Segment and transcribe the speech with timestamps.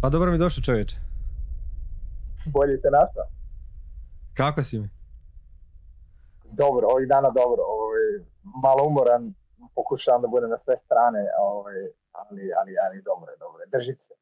[0.00, 0.96] Pa dobro mi došao čovječe.
[2.46, 3.26] Bolje te našao.
[4.34, 4.88] Kako si mi?
[6.52, 7.62] Dobro, ovih dana dobro.
[7.62, 8.04] Ovaj,
[8.62, 9.34] malo umoran,
[9.74, 11.74] pokušavam da budem na sve strane, ovaj,
[12.12, 13.68] ali, ali, ali dobro je, dobro je.
[13.72, 14.14] Drži se.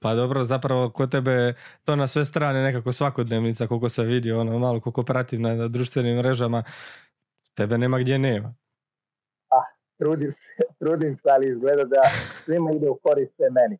[0.00, 4.58] Pa dobro, zapravo kod tebe to na sve strane nekako svakodnevnica koliko se vidi, ono
[4.58, 6.62] malo koliko pratim na društvenim mrežama,
[7.54, 8.54] tebe nema gdje nema.
[10.02, 10.48] Trudim se,
[10.80, 12.02] trudim se, ali izgleda da
[12.44, 13.78] svima ide u korist sve meni.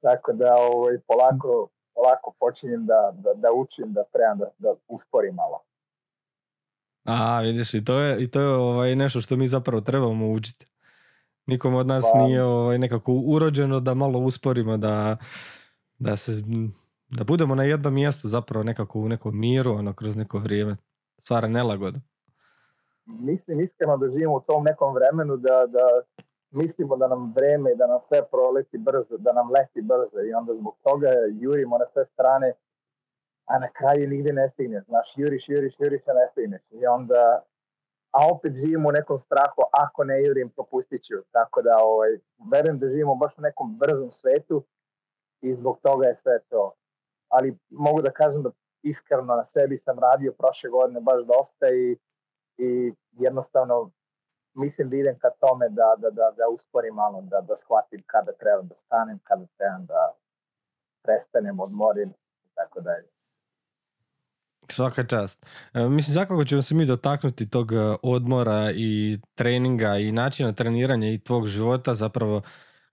[0.00, 5.34] Tako da ovaj, polako, polako počinjem da, da, da učim, da trebam da, da usporim
[5.34, 5.62] malo.
[7.04, 10.66] A, vidiš, i to je, i to je ovaj, nešto što mi zapravo trebamo učiti.
[11.46, 15.16] Nikom od nas Pa- nije ovaj, nekako urođeno da malo usporimo, da,
[15.98, 16.32] da, se,
[17.08, 20.74] da budemo na jednom mjestu zapravo nekako u nekom miru, ono, kroz neko vrijeme.
[21.18, 22.00] Stvara nelagodu.
[23.06, 26.00] Mislim iskreno da živimo u tom nekom vremenu da, da
[26.50, 30.54] mislimo da nam vreme da nam sve proleti brzo, da nam leti brzo i onda
[30.54, 31.08] zbog toga
[31.40, 32.52] jurimo na sve strane,
[33.46, 34.84] a na kraju nigdje ne stigneš.
[34.84, 36.62] Znaš, juriš, juriš, juriš, a ne stigneš.
[36.70, 37.42] I onda,
[38.10, 41.14] a opet živimo u nekom strahu, ako ne jurim, propustit ću.
[41.30, 42.18] Tako da, ovaj,
[42.52, 44.64] verujem da živimo baš u nekom brzom svetu
[45.40, 46.72] i zbog toga je sve to.
[47.28, 48.50] Ali mogu da kažem da
[48.82, 51.96] iskreno na sebi sam radio prošle godine baš dosta i
[52.58, 53.90] i jednostavno
[54.54, 58.32] mislim da idem ka tome da, da, da, da usporim malo, da, da shvatim kada
[58.32, 60.12] treba da stanem, kada trebam da
[61.02, 62.10] prestanem, odmorim
[62.44, 63.08] i tako dalje.
[64.70, 65.46] Svaka čast.
[65.74, 71.08] E, Mislim, svakako ćemo se mi dotaknuti tog e, odmora i treninga i načina treniranja
[71.08, 72.42] i tvog života zapravo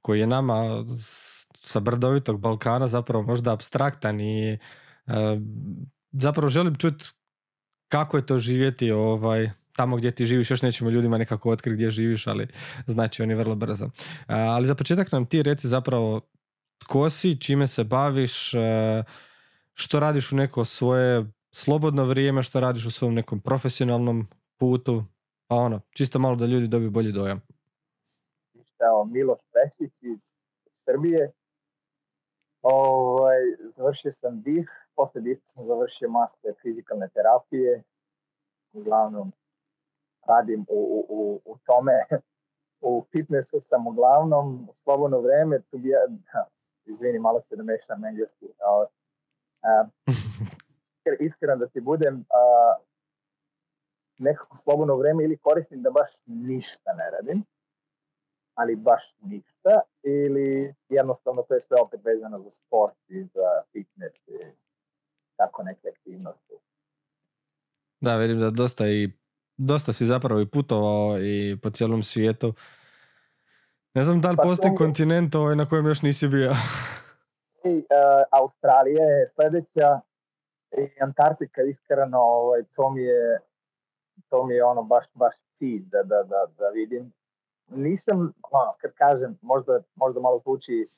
[0.02, 0.86] koji je nama
[1.52, 4.60] sa brdovitog Balkana zapravo možda abstraktan i e,
[6.12, 7.06] zapravo želim čuti
[7.94, 11.92] kako je to živjeti ovaj, tamo gdje ti živiš, još nećemo ljudima nekako otkriti gdje
[11.92, 12.48] živiš, ali
[12.88, 13.86] znači oni vrlo brzo.
[13.86, 13.90] E,
[14.28, 16.22] ali za početak nam ti reci zapravo
[16.78, 19.04] tko si, čime se baviš, e,
[19.74, 24.28] što radiš u neko svoje slobodno vrijeme, što radiš u svom nekom profesionalnom
[24.58, 25.06] putu,
[25.48, 27.42] pa ono, čisto malo da ljudi dobiju bolji dojam.
[28.80, 30.20] Evo, Miloš Pešić iz
[30.72, 31.32] Srbije.
[32.64, 33.38] Ovaj,
[33.76, 37.84] završio sam DIF, posle DIF sam završio master fizikalne terapije.
[38.74, 39.32] Uglavnom
[40.28, 41.94] radim u, u, u, u tome.
[42.82, 46.00] U fitnessu sam uglavnom u slobodno vreme, tu bi ja,
[46.32, 46.44] ha,
[46.86, 48.46] izvini, malo se da mešam engleski.
[49.64, 52.76] a, iskren- iskreno da ti budem, a,
[54.18, 57.44] nekako slobodno vreme ili koristim da baš ništa ne radim,
[58.54, 64.28] ali baš ništa, ili jednostavno to je sve opet vezano za sport i za fitness
[64.28, 64.38] i
[65.38, 66.54] tako neke aktivnosti.
[68.02, 69.10] Da, vidim da dosta i
[69.58, 72.54] dosta si zapravo i putovao i po cijelom svijetu.
[73.94, 76.52] Ne znam da li Pa postoji kontinent ovaj na kojem još nisi bio.
[77.64, 77.84] I, uh,
[78.32, 80.00] Australija je sledeća
[80.78, 83.40] i Antarktika iskreno, ovaj, to mi je
[84.30, 87.14] to mi je ono baš, baš cilj da, da, da, da vidim.
[87.76, 90.90] Nisam, ono, kad kažem, možda, možda malo zvuči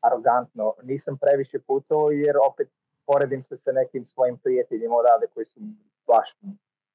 [0.00, 2.68] arogantno, nisam previše putovao jer opet
[3.06, 5.60] poredim se sa nekim svojim prijateljima odavde koji su
[6.06, 6.36] baš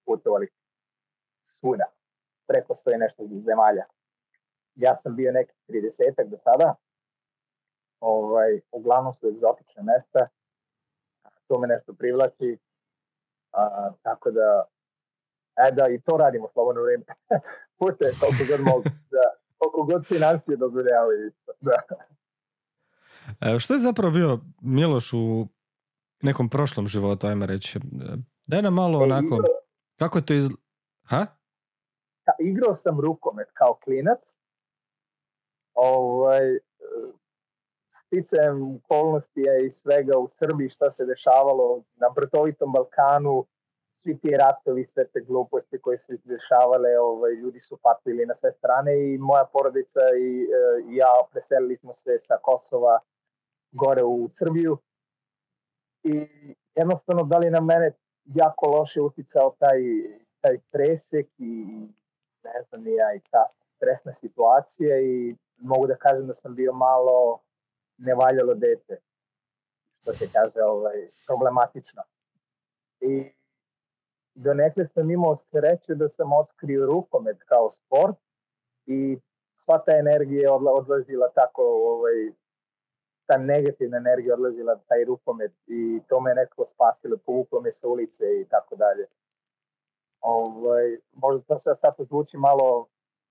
[0.06, 0.48] putovali
[1.44, 1.86] svuda,
[2.48, 3.86] preko stoje nešto zemalja.
[4.76, 6.76] Ja sam bio neki 30 do sada,
[8.00, 10.28] ovaj, uglavnom su egzotične mesta,
[11.48, 12.58] to me nešto privlači,
[13.52, 14.66] a, tako da,
[15.68, 17.06] e da, i to radimo slobodno vrijeme.
[17.80, 19.24] Pute, koliko god mogu, da,
[19.58, 21.76] koliko god financije dozvoljavaju isto, da.
[23.42, 25.48] E, Što je zapravo bio Miloš u
[26.22, 27.78] nekom prošlom životu, ajmo reći?
[27.78, 27.82] E,
[28.46, 29.60] Daj nam malo E, onako, igrao-
[29.96, 30.48] kako je to iz...
[31.04, 31.26] Ha?
[32.26, 34.20] ka- igrao sam rukomet kao klinac.
[35.74, 36.60] Ovaj, e,
[37.88, 43.46] sticajem okolnosti i svega u Srbiji šta se dešavalo na brtovitom Balkanu,
[43.94, 48.36] svi ti ratovi, sve te gluposti koje su se dešavale, ovaj, ljudi su patili na
[48.36, 50.48] sve strane i moja porodica i, e,
[50.90, 53.00] ja preselili smo se sa Kosova
[53.72, 54.78] gore u Srbiju.
[56.04, 56.28] I
[56.76, 57.92] jednostavno da li na mene
[58.26, 59.80] jako loše uticao taj,
[60.42, 61.66] taj presek i
[62.44, 63.46] ne znam ja i ta
[63.76, 67.40] stresna situacija i mogu da kažem da sam bio malo
[67.98, 68.98] nevaljalo dete
[70.02, 72.04] što se kaže ovaj, problematično.
[73.02, 73.32] I
[74.36, 78.18] donekle sam imao sreće da sam otkrio rukomet kao sport
[78.86, 79.18] i
[79.56, 82.32] sva ta energija je odla, odlazila tako ovaj,
[83.26, 88.24] ta negativna energija odlazila taj rukomet i to me nekako spasilo, povuklo me sa ulice
[88.42, 89.06] i tako dalje.
[90.22, 92.88] Ovaj, možda to sve sad zvuči malo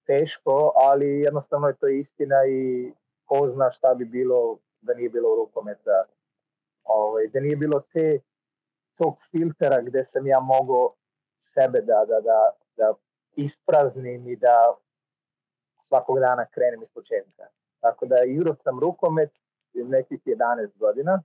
[0.06, 2.92] teško, ali jednostavno je to istina i
[3.24, 6.04] ko zna šta bi bilo da nije bilo rukometa,
[6.84, 8.20] ovaj, da nije bilo te
[8.98, 10.94] tog filtera gde sam ja mogao
[11.36, 12.94] sebe da, da, da, da
[13.36, 14.74] ispraznim i da
[15.80, 17.44] svakog dana krenem iz početka.
[17.80, 19.30] Tako da igrao sam rukomet
[19.74, 21.22] nekih 11 godina,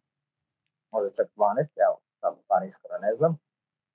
[0.91, 3.37] možda čak 12, evo, sam pa iskora ne znam.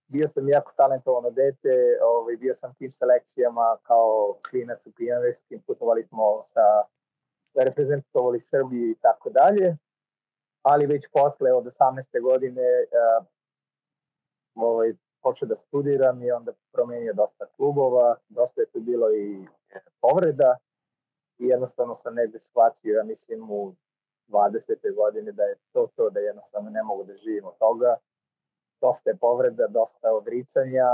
[0.06, 6.02] Bio sam jako talentovano dete, ovaj, bio sam tim selekcijama kao klinac u pijanarskim, putovali
[6.02, 6.84] smo sa
[7.54, 9.76] reprezentovali Srbiju i tako dalje,
[10.62, 12.22] ali već posle od 18.
[12.22, 13.26] godine uh,
[14.58, 19.46] ovaj, počeo da studiram i onda promenio dosta klubova, dosta je tu bilo i
[20.00, 20.56] povreda
[21.38, 23.74] i jednostavno sam negde shvatio, ja mislim u
[24.28, 24.94] 20.
[24.94, 27.96] godine da je to to, da jednostavno ne mogu da živim od toga.
[28.80, 30.86] Dosta je povreda, dosta odricanja,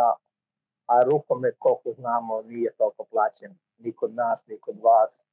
[0.87, 5.25] a rukomet, koliko znamo, nije toliko plaćen ni kod nas, ni kod vas,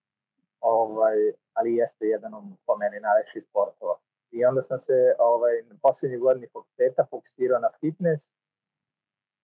[0.59, 1.17] ovaj,
[1.53, 3.97] ali jeste jedan od po meni najvećih sportova.
[4.31, 8.33] I onda sam se ovaj, na poslednjih godini fakulteta fokusirao na fitness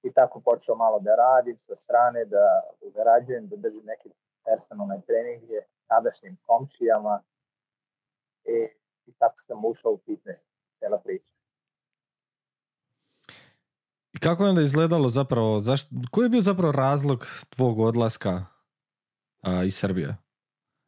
[0.03, 2.43] i tako počeo malo da radim sa strane, da
[2.95, 4.09] zarađujem, da držim neke
[4.45, 7.21] personalne treninge tadašnjim komšijama
[8.45, 8.57] i,
[9.05, 10.43] i tako sam ušao u fitness,
[10.79, 11.31] cela priča.
[14.13, 18.45] I kako je onda izgledalo zapravo, zašto, koji je bio zapravo razlog tvog odlaska
[19.41, 20.17] a, iz Srbije?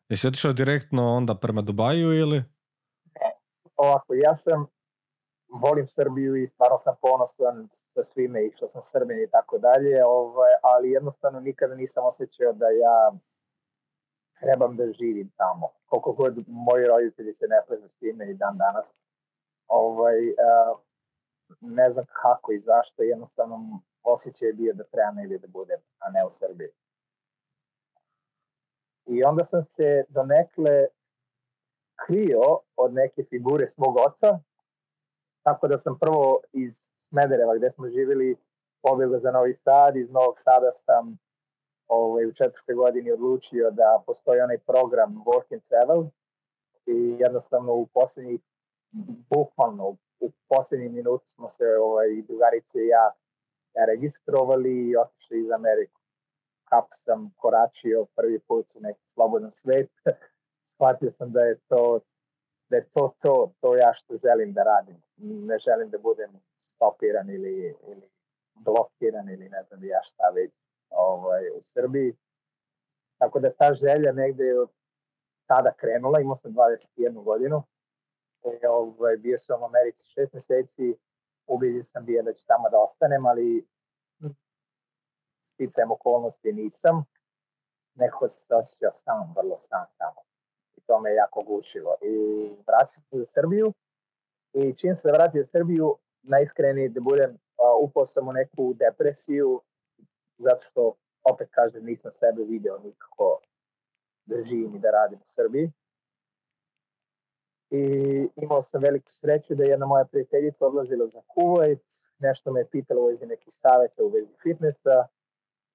[0.10, 2.44] Jesi otišao direktno onda prema Dubaju ili?
[3.80, 4.68] Ovako, ja sam
[5.50, 10.06] volim Srbiju i stvarno sam ponosan sa svime i što sam Srbin i tako dalje,
[10.06, 13.12] ovaj, ali jednostavno nikada nisam osjećao da ja
[14.40, 15.70] trebam da živim tamo.
[15.86, 18.88] Koliko god moji roditelji se ne slažu s time i dan danas.
[19.68, 20.80] Ovaj, uh,
[21.62, 26.12] ne znam kako i zašto, jednostavno osjećaj je bio da treba negdje da budem, a
[26.12, 26.70] ne u Srbiji.
[29.06, 30.88] I onda sam se donekle
[32.06, 34.40] krio od neke figure svog oca,
[35.44, 38.36] tako da sam prvo iz Smedereva gde smo živjeli
[38.82, 41.18] pobjegao za Novi Sad, iz Novog Sada sam
[41.88, 46.04] ovaj, u četvrte godini odlučio da postoji onaj program Work and Travel
[46.86, 48.42] i jednostavno u poslednjih,
[49.30, 53.12] bukvalno u poslednji minut smo se ovaj, drugarice i ja
[53.88, 56.00] registrovali i otišli iz Ameriku.
[56.64, 59.90] Kako sam koračio prvi put u neki slobodan svet,
[60.80, 62.00] shvatio sam da je to
[62.70, 65.02] da je to to, to ja što želim da radim.
[65.18, 68.10] Ne želim da budem stopiran ili, ili
[68.54, 70.52] blokiran ili ne znam ja šta već
[70.90, 72.18] ovaj, u Srbiji.
[73.18, 74.70] Tako da ta želja negde je od
[75.46, 77.64] tada krenula, imao sam 21 godinu.
[78.44, 80.96] E, ovaj, bio sam u Americi šest meseci,
[81.48, 83.68] ubiđen sam bio da ću tamo da ostanem, ali
[85.42, 87.04] sticajem okolnosti nisam.
[87.96, 90.29] Neko se osjećao sam, vrlo sam tamo.
[90.90, 91.96] To me jako gušilo.
[92.02, 92.14] I
[92.68, 93.74] vraćam se za Srbiju.
[94.54, 97.38] I čim se vratio u Srbiju, najiskreniji da budem,
[97.82, 99.62] upao sam u neku depresiju,
[100.38, 103.42] zato što, opet kažem, nisam sebe video nikako
[104.26, 105.72] da živim i da radim u Srbiji.
[107.70, 107.84] I
[108.36, 111.86] imao sam veliku sreću da jedna moja prijateljica odlazila za Kuwait,
[112.20, 115.08] nešto me je pitala u vezi nekih saveta u vezi fitnessa.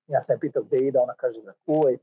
[0.06, 2.00] Ja sam je pitao gde ide, ona kaže za Kuwait.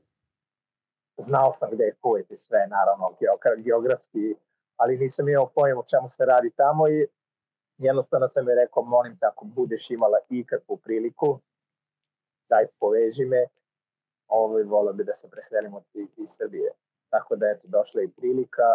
[1.16, 3.16] Znao sam gde je Kuwait i sve, naravno,
[3.56, 4.34] geografski,
[4.76, 7.06] ali nisam imao pojem o čemu se radi tamo i
[7.78, 11.38] jednostavno sam je rekao, molim te, ako budeš imala ikakvu priliku,
[12.48, 13.46] daj poveži me,
[14.28, 16.70] ovaj, volio bi da se preselimo iz, iz Srbije.
[17.10, 18.68] Tako da eto, došla i prilika,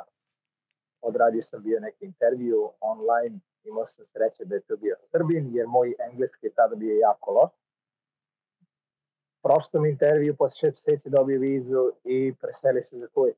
[1.02, 5.68] odradio sam bio neki intervju online, imao sam sreće da je to bio Srbin, jer
[5.68, 7.52] moj engleski je tada bio jako loš.
[9.44, 13.38] Prošao sam intervju, posle šest meseci dobio vizu i preseli se za Kuvajt.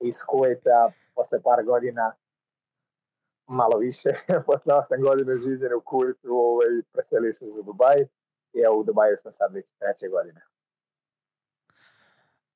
[0.00, 2.12] Iz Kuvajta, posle par godina,
[3.46, 4.08] malo više,
[4.46, 8.00] posle 8 godina življenja u Kuvajtu, ovaj, preselio se za Dubaj
[8.52, 10.40] i evo u Dubaju sam sad već treće godine.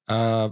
[0.07, 0.51] A,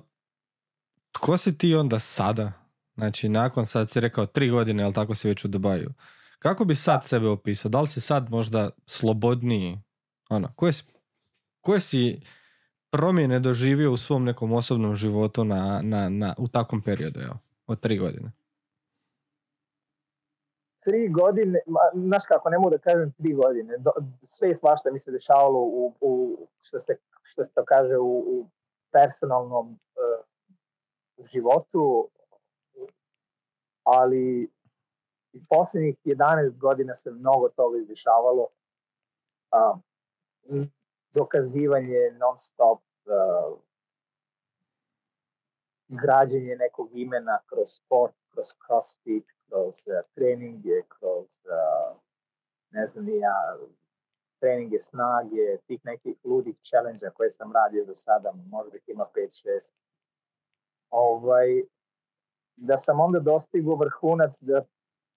[1.12, 2.52] tko si ti onda sada?
[2.94, 5.90] Znači, nakon sad si rekao tri godine, ali tako si već u Dubaju.
[6.38, 7.68] Kako bi sad sebe opisao?
[7.68, 9.78] Da li si sad možda slobodniji?
[10.30, 10.84] Ono, koje si,
[11.60, 12.20] koje si
[12.90, 17.80] promjene doživio u svom nekom osobnom životu na, na, na, u takvom periodu, evo, od
[17.80, 18.32] tri godine?
[20.84, 21.60] tri godine,
[21.94, 23.90] znaš kako, ne mogu da kažem tri godine, do,
[24.22, 28.18] sve i svašta mi se dešavalo u, u što, se, što se to kaže, u,
[28.18, 28.46] u
[28.92, 32.08] personalnom uh, životu,
[33.84, 34.50] ali
[35.32, 38.42] i poslednjih 11 godina se mnogo toga izdešavalo.
[38.42, 39.78] Uh,
[41.14, 43.58] dokazivanje non stop, uh,
[45.88, 51.96] građenje nekog imena kroz sport, kroz crossfit, kroz uh, treninge, kroz uh,
[52.70, 53.56] ne znam ja,
[54.40, 59.70] treninge snage, tih nekih ludih challenge koje sam radio do sada, možda ih ima 5-6.
[60.90, 61.62] Ovaj,
[62.56, 64.64] da sam onda dostigao vrhunac da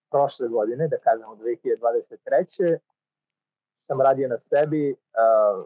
[0.10, 2.78] prošle godine, da kažemo 2023.
[3.88, 5.66] sam radio na sebi, uh,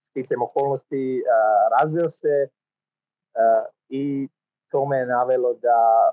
[0.00, 4.28] sticajem okolnosti uh, razvio se uh, i
[4.70, 6.10] to me je navelo da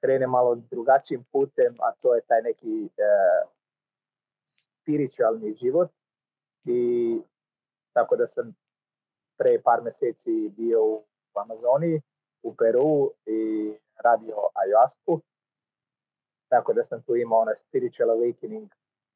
[0.00, 3.50] krene malo drugačijim putem, a to je taj neki uh,
[4.44, 5.90] spiritualni život
[6.64, 7.20] i
[7.92, 8.54] tako da sam
[9.38, 11.04] pre par meseci bio u
[11.34, 12.02] Amazoniji,
[12.42, 13.72] u Peru i
[14.04, 15.20] radio ayahuasku.
[16.48, 18.68] Tako da sam tu imao onaj spiritual awakening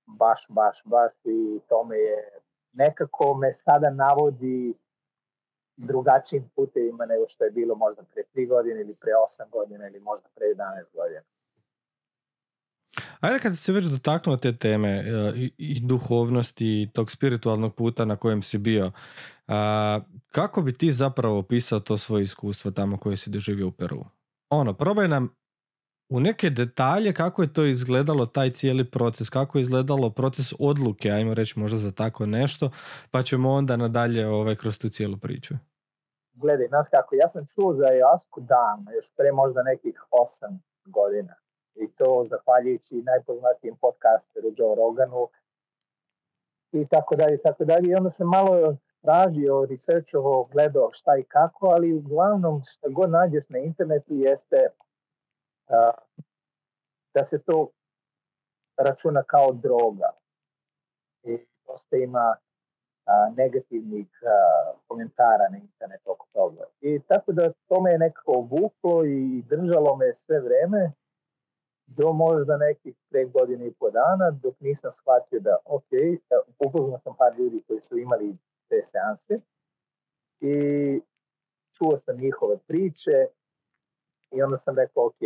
[0.07, 2.41] baš, baš, baš i to me je
[2.73, 4.75] nekako me sada navodi
[5.77, 10.01] drugačijim putevima nego što je bilo možda pre 3 godine ili pre 8 godina ili
[10.01, 10.57] možda pre 11
[10.95, 11.23] godina.
[13.21, 18.05] Ajde kad se već dotaknuo te teme e, i, i duhovnosti i tog spiritualnog puta
[18.05, 18.93] na kojem si bio,
[19.49, 20.01] a,
[20.33, 24.05] kako bi ti zapravo opisao to svoje iskustvo tamo koje si doživio u Peru?
[24.51, 25.40] Ono, probaj nam
[26.11, 31.11] u neke detalje kako je to izgledalo taj cijeli proces, kako je izgledalo proces odluke,
[31.11, 32.71] ajmo reći možda za tako nešto,
[33.11, 35.55] pa ćemo onda nadalje ovaj, kroz tu cijelu priču.
[36.33, 41.35] Gledaj, znaš kako, ja sam čuo za Jasku dan, još pre možda nekih osam godina
[41.75, 45.29] i to zahvaljujući najpoznatijem podcasteru Joe Roganu
[46.73, 47.91] i tako dalje, tako dalje.
[47.91, 53.49] I onda sam malo tražio, researchovo, gledao šta i kako, ali uglavnom šta god nađeš
[53.49, 54.57] na internetu jeste
[57.15, 57.69] da se to
[58.77, 60.11] računa kao droga.
[61.23, 62.37] I dosta ima
[63.07, 66.65] a, negativnih a, komentara na internetu oko toga.
[66.81, 70.93] I tako da to me je nekako obuklo i držalo me sve vreme
[71.87, 75.91] do možda nekih pre godine i po dana, dok nisam shvatio da, ok,
[76.59, 78.37] upoznao sam par ljudi koji su imali
[78.69, 79.41] te seanse
[80.41, 80.55] i
[81.79, 83.27] čuo sam njihove priče
[84.31, 85.21] i onda sam rekao, ok,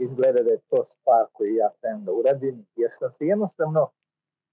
[0.00, 3.90] izgleda da je to stvar koju ja trebam da uradim, jer sam se jednostavno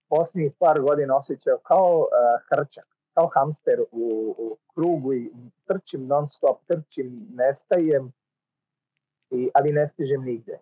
[0.09, 2.07] posljednjih par godina osjećao kao uh,
[2.49, 5.31] hrčak, kao hamster u, u krugu i
[5.67, 8.13] trčim non stop, trčim, nestajem,
[9.29, 10.59] i, ali ne stižem nigde.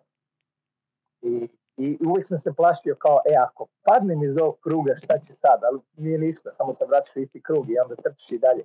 [1.22, 5.32] I, I uvijek sam se plašio kao, e, ako padnem iz ovog kruga, šta će
[5.32, 5.64] sad?
[5.64, 8.64] Ali nije ništa, samo se vraćaš isti krug i onda trčiš i dalje.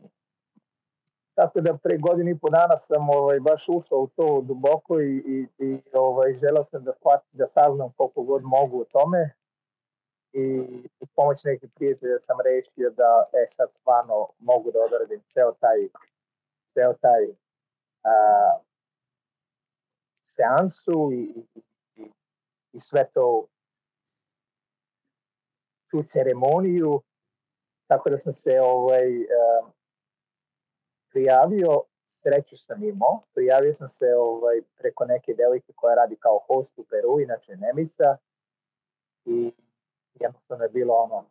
[1.42, 5.16] Tako da pre godinu i po dana sam ovaj, baš ušao u to duboko i,
[5.18, 9.34] i, i ovaj, želeo sam da, shvatim, da saznam koliko god mogu o tome.
[10.34, 10.60] I
[11.00, 15.80] uz pomoć nekih prijatelja sam rešio da e, sad stvarno mogu da odradim ceo taj,
[16.74, 17.24] ceo taj
[18.04, 18.14] a,
[20.22, 21.62] seansu i, i
[22.74, 23.48] i sve to
[25.92, 27.02] tu ceremoniju,
[27.88, 29.72] tako da sam se ovaj, um,
[31.12, 36.80] prijavio, sreću sam imao, prijavio sam se ovaj, preko neke devojke koja radi kao host
[36.80, 38.18] u Peru, inače Nemica,
[39.26, 39.54] i
[40.14, 41.26] jednostavno je bilo ono,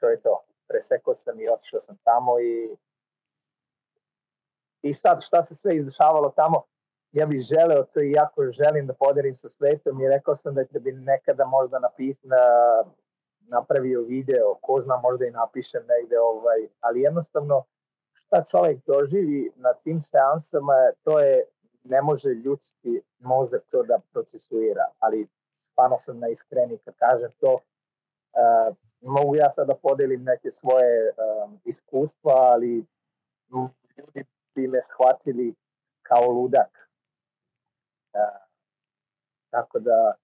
[0.00, 2.76] to je to, presekao sam i otišao sam tamo i
[4.82, 6.62] i sad šta se sve izdešavalo tamo,
[7.12, 10.64] ja bih želeo to i jako želim da podelim sa svetom i rekao sam da
[10.64, 12.36] će bi nekada možda napis, na,
[13.40, 17.64] napravio video, ko zna možda i napišem negde, ovaj, ali jednostavno
[18.26, 20.72] šta čovjek doživi na tim seansama,
[21.04, 21.44] to je,
[21.84, 28.76] ne može ljudski mozak to da procesuira, ali stvarno sam naiskreni kad kažem to, uh,
[29.00, 32.84] mogu ja sad da podelim neke svoje um, iskustva, ali
[33.96, 35.54] ljudi bi me shvatili
[36.02, 36.88] kao ludak.
[39.50, 40.14] Tako da,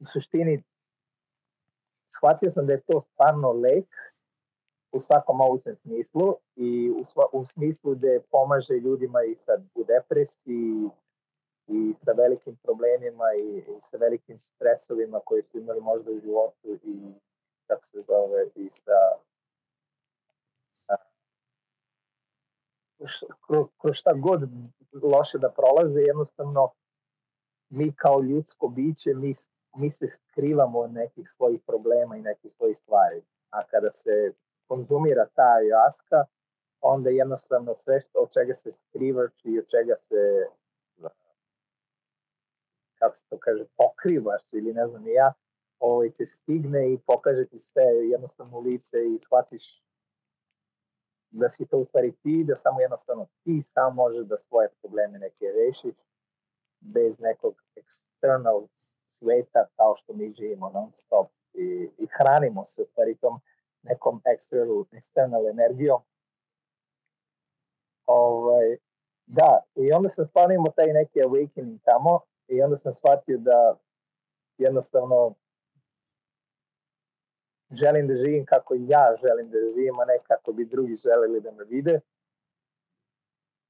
[0.00, 0.62] u suštini,
[2.06, 3.86] shvatio sam da je to stvarno lek
[4.92, 9.84] u svakom mogućem smislu i u, sva, u smislu da pomaže ljudima i sad u
[9.84, 10.90] depresiji
[11.66, 16.68] i sa velikim problemima i, i sa velikim stresovima koji su imali možda u životu
[16.84, 17.12] i
[17.66, 18.98] kako se zove i sa
[23.80, 24.50] kroz šta god
[25.02, 26.70] loše da prolaze, jednostavno
[27.70, 29.32] mi kao ljudsko biće, mi,
[29.76, 33.22] mi se skrivamo od nekih svojih problema i nekih svojih stvari.
[33.50, 34.32] A kada se
[34.68, 36.24] konzumira ta jaska,
[36.80, 40.46] onda jednostavno sve što, od čega se skrivaš i od čega se
[42.98, 45.32] kako se to kaže, pokrivaš ili ne znam ja,
[45.78, 49.82] ovaj, te stigne i pokaže ti sve jednostavno u lice i shvatiš
[51.30, 55.18] da si to u stvari ti, da samo jednostavno ti sam možeš da svoje probleme
[55.18, 55.94] neke rešiš
[56.80, 58.66] bez nekog external
[59.08, 63.40] sveta kao što mi živimo non stop i, i hranimo se u stvari tom
[63.82, 66.00] nekom external, external energijom.
[68.06, 68.76] Ovaj,
[69.26, 73.78] da, i onda sam stvarno imao taj neki awakening tamo i onda sam shvatio da
[74.58, 75.34] jednostavno
[77.70, 81.50] želim da živim kako ja želim da živim, a ne kako bi drugi želeli da
[81.50, 82.00] me vide.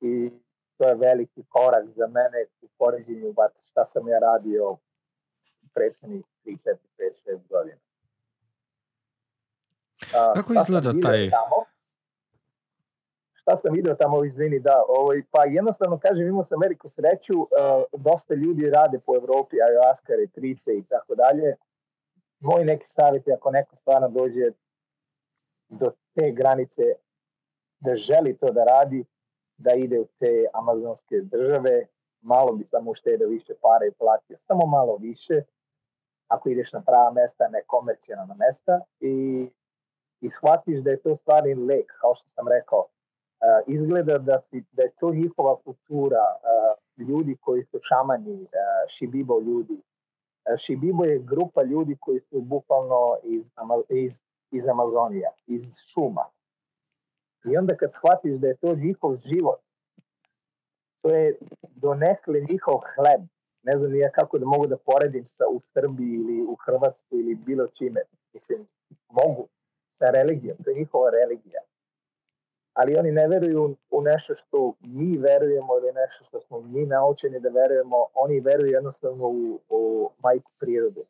[0.01, 0.31] I
[0.77, 3.35] to je veliki korak za mene u poređenju
[3.71, 4.77] šta sam ja radio
[5.75, 7.79] prethodnih 3, 4, 5, 6 godina.
[10.35, 11.31] Kako izgleda taj...
[11.31, 11.65] Tamo,
[13.49, 17.49] šta sam video tamo, izvini, da, ovaj, pa jednostavno kažem, imao sam veliku sreću, uh,
[17.93, 21.57] dosta ljudi rade po Evropi, ayahuasca, retrite i tako dalje.
[22.41, 24.51] Moj neki savjet je ako neko stvarno dođe
[25.69, 26.83] do te granice
[27.81, 29.05] da želi to da radi,
[29.57, 31.87] da ide u te amazonske države,
[32.21, 35.43] malo bi samo uštedao više para i platio samo malo više,
[36.29, 39.49] ako ideš na prava mesta, ne komercijalna mesta i,
[40.21, 42.87] i shvatiš da je to stvari lek, kao što sam rekao, uh,
[43.67, 48.49] izgleda da, si, da je to njihova kultura, uh, ljudi koji su šamani, uh,
[48.89, 49.83] šibibo ljudi.
[50.65, 53.51] Šibibo je grupa ljudi koji su bukvalno iz,
[53.89, 54.21] iz,
[54.51, 56.25] iz Amazonija, iz šuma.
[57.45, 59.61] I onda kad shvatiš da je to njihov život,
[61.03, 63.21] to je donekle njihov hleb.
[63.63, 67.35] Ne znam nije kako da mogu da poredim sa u Srbiji ili u Hrvatskoj ili
[67.35, 68.01] bilo čime.
[68.33, 68.67] Mislim,
[69.09, 69.49] mogu
[69.99, 71.61] sa religijom, to je njihova religija
[72.79, 77.41] ali oni ne veruju u nešto što mi verujemo ili nešto što smo mi naučeni
[77.41, 81.05] da verujemo, oni veruju jednostavno u, u majku prirode,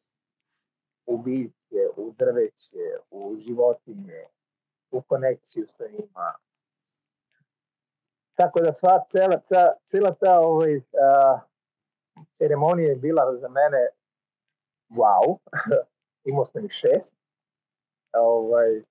[1.07, 4.25] u biće, u drveće, u životinje,
[4.90, 6.35] u konekciju sa njima.
[8.35, 11.40] Tako da sva cela, cela, cela ta ovaj, uh,
[12.33, 13.89] ceremonija je bila za mene
[14.91, 15.39] wow,
[16.30, 17.18] imao sam ih šest.
[18.12, 18.82] Ovaj,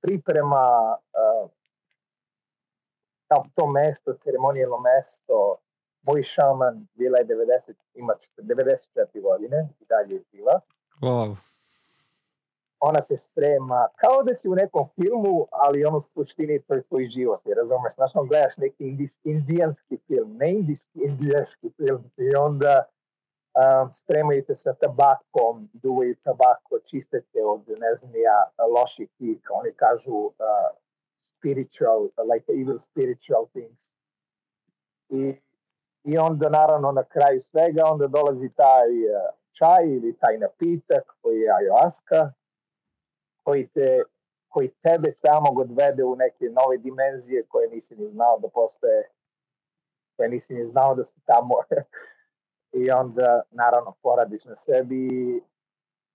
[0.00, 1.50] priprema uh,
[3.54, 5.56] to mesto, ceremonijalno mesto,
[6.02, 10.60] moj šaman bila je 90, ima 94 godine i dalje je bila.
[11.02, 11.36] Wow.
[12.80, 16.82] Ona te sprema kao da si u nekom filmu, ali ono u suštini to je
[16.82, 22.10] tvoj život, jer razumeš, znaš, on gledaš neki indis, indijanski film, ne indijski, indijanski film
[22.16, 22.84] i onda
[23.90, 30.32] spremajte sa tabakom, duvaju tabako, čistite od, ne znam ja, loših tih, oni kažu uh,
[31.18, 33.90] spiritual, like evil spiritual things.
[35.08, 35.40] I,
[36.04, 38.88] I onda naravno na kraju svega onda dolazi taj
[39.58, 42.32] čaj ili taj napitak koji je ayahuasca,
[43.44, 44.02] koji te
[44.56, 49.08] koji tebe samog odvede u neke nove dimenzije koje nisi ni znao da postoje,
[50.16, 51.54] koje nisi ni znao da su tamo.
[52.76, 55.06] i onda naravno poradiš na sebi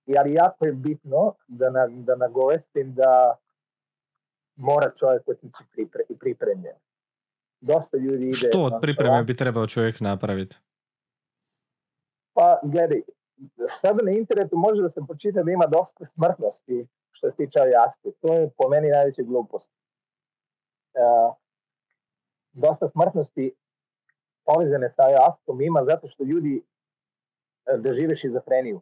[0.05, 3.37] i ali jako je bitno da, na, da nagovestim da
[4.55, 6.75] mora čovjek otići pripre, pripremljen.
[7.61, 8.33] Dosta ljudi ide...
[8.33, 10.57] Što od pripreme bi trebao čovjek napraviti?
[12.33, 13.01] Pa, gledaj,
[13.81, 18.09] sada na internetu može da se počita da ima dosta smrtnosti što se tiče jaske.
[18.21, 19.71] To je po meni najveća glupost.
[20.93, 21.35] Uh,
[22.53, 23.53] dosta smrtnosti
[24.45, 26.63] povezane sa askom ima zato što ljudi
[27.65, 28.81] e, da žive šizofreniju.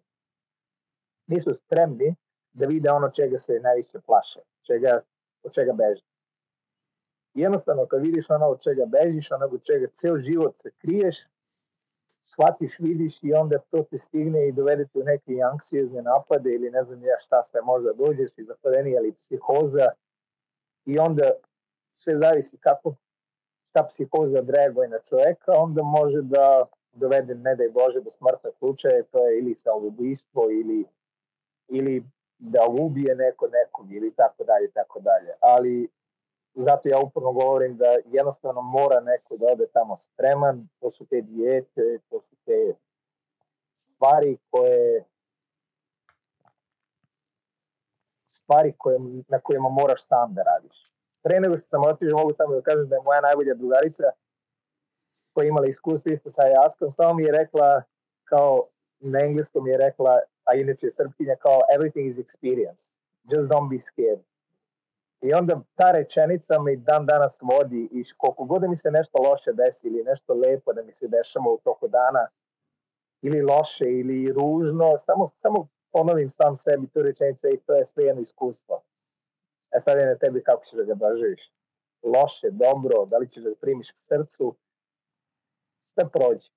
[1.27, 2.15] Nisu spremni
[2.53, 5.01] da vide ono čega se najviše plaše, čega,
[5.43, 6.03] od čega beže.
[7.33, 11.25] Jednostavno, kad vidiš ono od čega bežiš, ono od čega ceo život se kriješ,
[12.21, 16.71] shvatiš, vidiš i onda to te stigne i dovede te u neke anksiozne napade ili
[16.71, 19.87] ne znam ja šta sve možda dođeš, šizofrenija ili psihoza
[20.85, 21.31] i onda
[21.93, 22.95] sve zavisi kako
[23.71, 29.03] ta psihoza reaguje na čoveka, onda može da dovede, ne daj Bože, do smrtne slučaje,
[29.03, 30.85] to je ili samoubistvo ili,
[31.67, 32.03] ili
[32.37, 35.31] da ubije neko nekog ili tako dalje, tako dalje.
[35.39, 35.89] Ali
[36.53, 41.21] zato ja uporno govorim da jednostavno mora neko da ode tamo spreman, to su te
[41.21, 42.73] dijete, to su te
[43.75, 45.03] stvari koje
[48.25, 50.89] stvari koje, na kojima moraš sam da radiš
[51.29, 54.03] pre nego što sam otišao, mogu samo da kažem da je moja najbolja drugarica
[55.33, 57.83] koja je imala iskustvo isto sa Jaskom, samo mi je rekla
[58.23, 58.67] kao
[58.99, 62.81] na engleskom je rekla, a inače je srpkinja kao everything is experience,
[63.23, 64.19] just don't be scared.
[65.21, 69.17] I onda ta rečenica me dan danas vodi i koliko god da mi se nešto
[69.29, 72.27] loše desi ili nešto lepo da mi se dešava u toku dana
[73.21, 78.03] ili loše ili ružno, samo, samo ponovim sam sebi tu rečenicu i to je sve
[78.03, 78.81] jedno iskustvo
[79.75, 81.51] E sad je na tebi kako ćeš da ga doživiš.
[82.03, 84.55] Loše, dobro, da li ćeš da ga primiš k srcu,
[85.93, 86.49] sve prođe.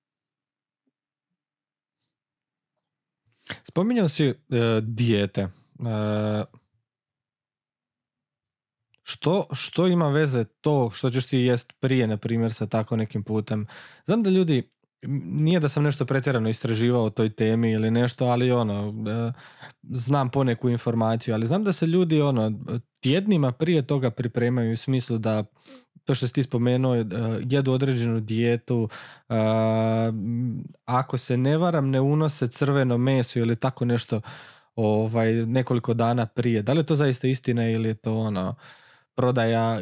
[3.63, 4.35] Spominjao si uh,
[4.81, 5.43] dijete.
[5.43, 6.45] Uh,
[9.03, 13.23] što, što ima veze to što ćeš ti jest prije, na primjer, sa tako nekim
[13.23, 13.67] putem?
[14.05, 14.72] Znam da ljudi,
[15.07, 19.33] nije da sam nešto pretjerano istraživao o toj temi ili nešto, ali ono, uh,
[19.89, 22.51] znam poneku informaciju, ali znam da se ljudi ono,
[23.01, 25.43] tjednima prije toga pripremaju u smislu da
[26.05, 26.95] to što si ti spomenuo,
[27.49, 28.89] jedu određenu dijetu,
[30.85, 34.21] ako se ne varam ne unose crveno meso ili tako nešto
[34.75, 36.61] ovaj, nekoliko dana prije.
[36.61, 38.55] Da li je to zaista istina ili je to ono
[39.15, 39.79] prodaja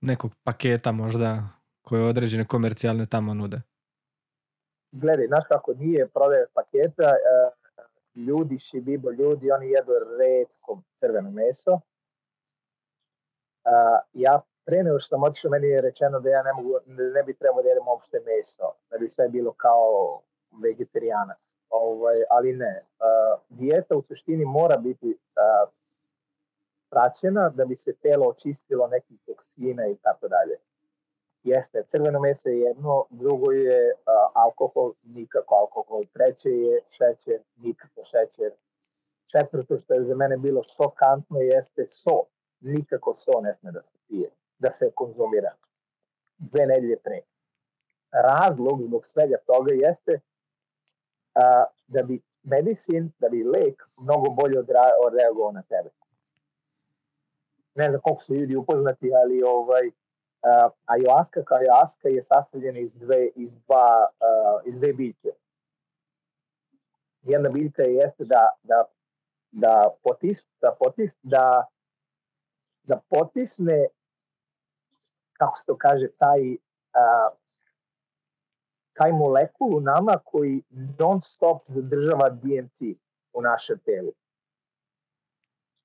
[0.00, 1.48] nekog paketa možda
[1.82, 3.62] koje određene komercijalne tamo nude?
[5.00, 7.14] Gledaj, znaš kako nije prodaja paketa,
[8.14, 11.80] ljudi, šibibo ljudi, oni jedu redko crveno meso.
[14.12, 17.34] ja pre nego što sam otišao, meni je rečeno da ja ne, mogu, ne bi
[17.34, 20.20] trebao da jedem uopšte meso, da bi sve bilo kao
[20.62, 21.54] vegetarijanac.
[21.70, 25.18] Ovaj, ali ne, uh, dijeta u suštini mora biti
[26.90, 30.56] praćena da bi se telo očistilo nekih toksina i tako dalje.
[31.46, 33.98] Jeste, crveno meso je jedno, drugo je uh,
[34.34, 38.50] alkohol, nikako alkohol, treće je šećer, nikako šećer.
[39.30, 42.20] Četvrto što je za mene bilo šokantno jeste so,
[42.60, 45.52] nikako so ne sme da se pije da se konzumira
[46.38, 47.20] dve nedelje pre.
[48.12, 50.20] Razlog zbog svega toga jeste
[51.34, 54.58] a, da bi medicin, da bi lek mnogo bolje
[55.06, 55.90] odreagovao na tebe.
[57.74, 59.90] Ne znam koliko su ljudi upoznati, ali ovaj,
[60.42, 65.28] uh, ayahuasca kao ayahuasca je sastavljena iz dve, iz dva, uh, iz dve biljke.
[67.22, 68.84] Jedna biljka jeste da, da,
[69.50, 71.66] da, potis, da, potis, da,
[72.82, 73.86] da potisne
[75.38, 77.36] kako se to kaže, taj, uh,
[78.92, 80.62] taj molekul u nama koji
[80.98, 82.96] non stop zadržava DMT
[83.32, 84.12] u našem telu.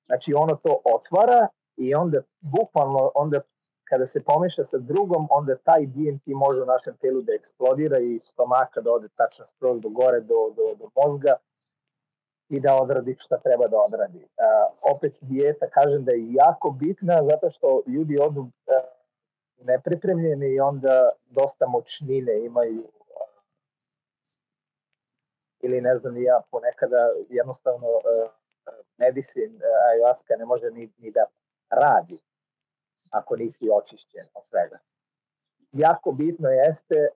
[0.05, 3.41] Znači ono to otvara i onda bukvalno onda
[3.91, 8.19] kada se pomeša sa drugom, onda taj DMT može u našem telu da eksplodira i
[8.19, 11.35] stomaka da ode tačno skroz do gore, do, do, do mozga
[12.49, 14.17] i da odradi šta treba da odradi.
[14.17, 18.49] Uh, opet dijeta, kažem da je jako bitna zato što ljudi odu uh,
[19.61, 22.83] nepripremljeni i onda dosta moćnine imaju
[25.59, 28.29] ili ne znam ja ponekada jednostavno uh,
[28.97, 31.25] medicin ayahuasca ne može ni, ni da
[31.69, 32.19] radi
[33.11, 34.77] ako nisi očišćen od svega.
[35.71, 37.07] Jako bitno jeste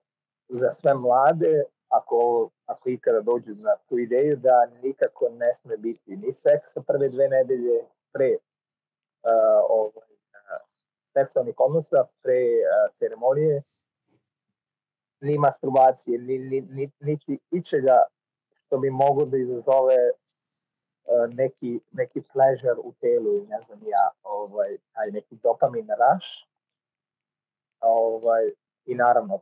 [0.48, 6.16] za sve mlade ako, ako ikada dođu na tu ideju da nikako ne sme biti
[6.16, 10.08] ni seksa prve dve nedelje pre uh, ovaj,
[11.04, 13.62] seksualnih odnosa pre uh, ceremonije,
[15.20, 18.02] ni masturbacije, ni, ni, ni, niti ičega
[18.54, 19.96] što bi moglo da izazove
[21.34, 26.48] neki, neki pleasure u telu, ne znam ja, ovaj, taj neki dopamin raš.
[27.80, 28.52] Ovaj,
[28.86, 29.40] I naravno,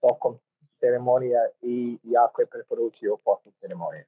[0.00, 0.38] tokom
[0.72, 4.06] ceremonija i jako je preporučio posle ceremonije.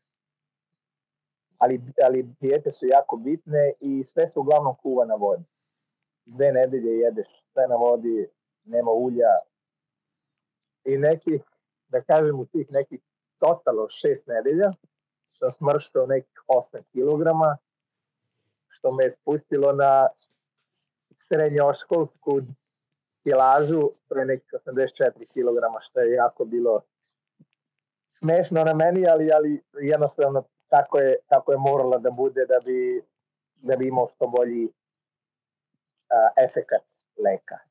[1.58, 5.44] Ali, ali dijete su jako bitne i sve se uglavnom kuva na vodi
[6.28, 8.28] dve nedelje jedeš sve na vodi,
[8.64, 9.32] nema ulja
[10.84, 11.40] i neki,
[11.88, 13.00] da kažem u tih nekih
[13.38, 14.72] totalo šest nedelja
[15.28, 17.22] sam smrštao nekih 8 kg,
[18.68, 20.08] što me je spustilo na
[21.18, 22.40] srednjoškolsku
[23.22, 26.80] kilažu, to je nekih 84 kg, što je jako bilo
[28.08, 33.02] smešno na meni, ali, ali jednostavno tako je, tako je morala da bude da bi,
[33.56, 36.82] da bi imao što bolji uh, efekat
[37.24, 37.67] leka.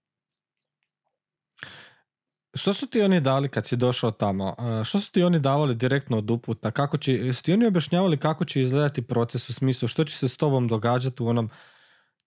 [2.57, 4.55] Što su ti oni dali kad si došao tamo?
[4.83, 6.71] Što su ti oni davali direktno od uputa?
[6.71, 10.27] Kako će, su ti oni objašnjavali kako će izgledati proces u smislu što će se
[10.27, 11.49] s tobom događati u onom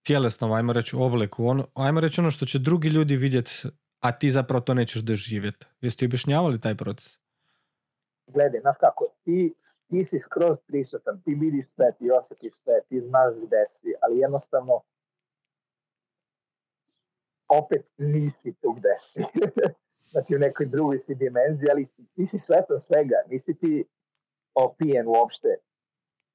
[0.03, 1.45] tjelesnom, ajmo reći, obliku?
[1.45, 3.51] On, ajmo reći ono što će drugi ljudi vidjeti,
[3.99, 5.65] a ti zapravo to nećeš doživjeti.
[5.81, 7.17] Jesi ti objašnjavali taj proces?
[8.27, 9.53] Gledaj, znaš kako, ti,
[9.89, 14.19] ti si skroz prisutan, ti vidiš sve, ti osjetiš sve, ti znaš gde si, ali
[14.19, 14.81] jednostavno
[17.47, 19.23] opet nisi tu gde si.
[20.11, 23.85] znači u nekoj drugoj si dimenziji, ali ti si svetan svega, nisi ti
[24.53, 25.57] opijen uopšte.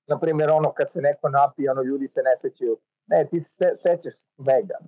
[0.07, 2.79] Naprimjer, ono kad se neko napije, ono ljudi se ne sećaju.
[3.07, 4.79] Ne, ti se sećaš svega.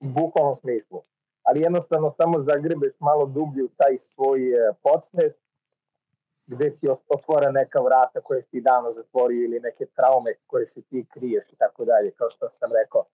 [0.00, 1.02] U bukvalnom smislu.
[1.42, 5.42] Ali jednostavno samo zagrebeš malo dublje u taj svoj e, podsvest
[6.46, 10.82] gde ti otvore neka vrata koje si ti davno zatvorio ili neke traume koje se
[10.82, 12.10] ti kriješ i tako dalje.
[12.10, 13.04] Kao što sam rekao,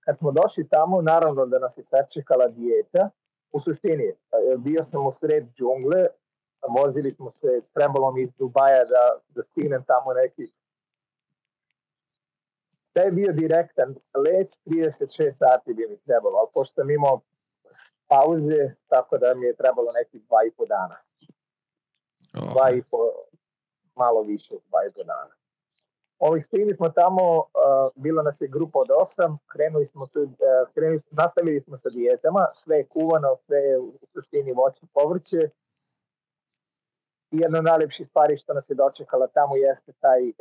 [0.00, 3.10] kad smo došli tamo, naravno da nas je sačekala dijeta.
[3.54, 4.14] U suštini, e,
[4.58, 6.06] bio sam u sred džungle,
[6.78, 10.52] vozili smo se, trebalo mi iz Dubaja da, da stignem tamo neki
[12.94, 17.20] da je bio direktan let, 36 sati bi mi trebalo, ali pošto sam imao
[18.06, 20.96] pauze, tako da mi je trebalo neki dva i po dana.
[22.34, 22.52] Oh.
[22.52, 22.98] Dva i po,
[23.94, 25.34] malo više od dva i po dana.
[26.26, 27.44] Ovi stigli smo tamo, uh,
[27.94, 30.28] bila nas je grupa od osam, krenuli smo tu, uh,
[30.74, 35.50] krenuli nastavili smo sa dijetama, sve je kuvano, sve je u suštini voće povrće.
[37.30, 40.34] I jedna od stvari što nas je dočekala tamo jeste taj, uh,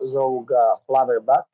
[0.00, 1.50] zovu ga flower bath.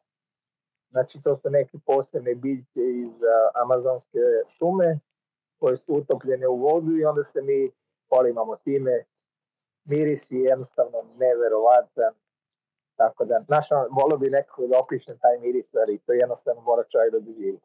[0.90, 4.18] Znači to su neke posebne biljke iz uh, amazonske
[4.58, 4.98] šume
[5.58, 7.70] koje su utopljene u vodu i onda se mi
[8.08, 9.04] polimamo time.
[9.84, 12.14] Miris je jednostavno neverovatan
[13.00, 17.12] Tako da, znaš, volio bi nekako da opišem taj miris, ali to jednostavno mora čovjek
[17.12, 17.58] da doživi.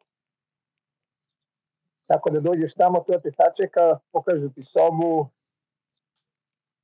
[2.06, 5.28] Tako da dođeš tamo, to te sačeka, pokažu ti sobu,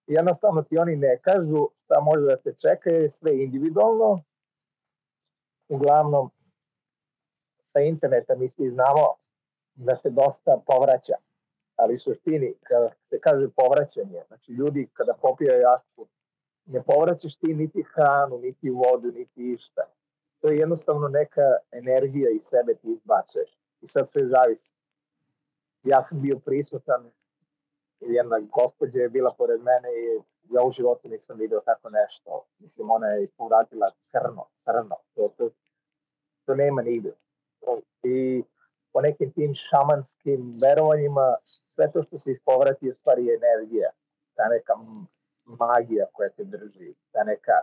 [0.07, 4.23] jednostavno ti oni ne kažu šta može da te čeka, je sve individualno.
[5.69, 6.31] Uglavnom,
[7.61, 9.15] sa interneta mi svi znamo
[9.75, 11.15] da se dosta povraća,
[11.77, 16.07] ali u suštini, kada se kaže povraćanje, znači ljudi kada popijaju jasku,
[16.67, 19.83] ne povraćaš ti niti hranu, niti vodu, niti išta.
[20.41, 21.41] To je jednostavno neka
[21.73, 23.59] energija iz sebe ti izbacuješ.
[23.81, 24.71] I sad sve zavisi.
[25.83, 27.11] Ja sam bio prisutan,
[28.01, 30.21] jedna gospođa je bila pored mene i
[30.55, 32.45] ja u životu nisam video tako nešto.
[32.59, 34.97] Mislim, ona je povratila crno, crno.
[35.15, 35.51] To, to,
[36.47, 37.13] to nema nigde.
[38.03, 38.43] I
[38.93, 43.91] po nekim tim šamanskim verovanjima, sve to što se ispovrati u stvari je energija.
[44.35, 44.75] Ta neka
[45.45, 47.63] magija koja te drži, ta neka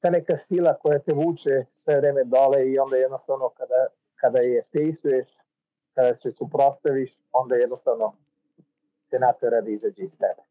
[0.00, 4.62] ta neka sila koja te vuče sve vreme dole i onda jednostavno kada, kada je
[4.72, 5.26] fejsuješ,
[5.94, 8.12] kada se suprostaviš, onda jednostavno
[9.10, 10.42] te natera da izađe iz tebe.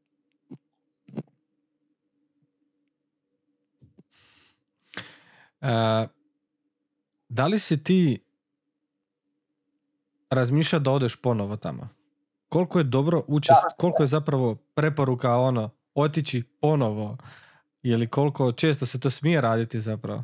[5.62, 6.10] Uh,
[7.30, 8.24] da li si ti
[10.30, 11.90] razmišlja da odeš ponovo tamo?
[12.56, 13.76] Koliko je dobro učest, da.
[13.78, 17.18] koliko je zapravo preporuka ono, otići ponovo,
[17.84, 20.24] ili koliko često se to smije raditi zapravo?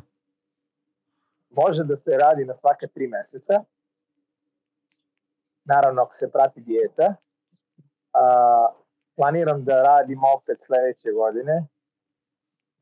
[1.50, 3.64] Može da se radi na svake tri meseca.
[5.64, 7.14] Naravno, ako se prati dijeta.
[8.12, 8.66] A,
[9.16, 11.66] planiram da radim opet sledeće godine.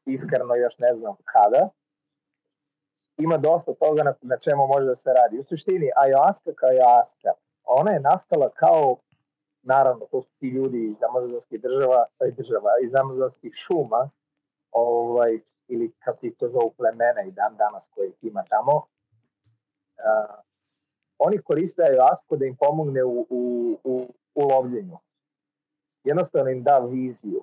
[0.06, 1.68] Iskreno još ne znam kada.
[3.16, 5.38] Ima dosta toga na, na čemu može da se radi.
[5.38, 7.30] U suštini, ayahuasca kao ayahuasca,
[7.64, 8.96] ona je nastala kao
[9.62, 12.04] naravno, to su ti ljudi iz amazonskih država,
[12.36, 14.10] država iz amazonskih šuma,
[14.72, 18.84] ovaj, ili kako ti to zovu plemena i dan danas koje ima tamo, uh,
[21.18, 24.98] oni koriste ayahuasku da im pomogne u, u, u, u lovljenju.
[26.04, 27.42] Jednostavno im da viziju.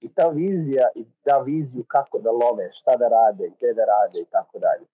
[0.00, 4.20] I ta vizija i da viziju kako da love, šta da rade, gde da rade
[4.20, 4.86] i tako dalje.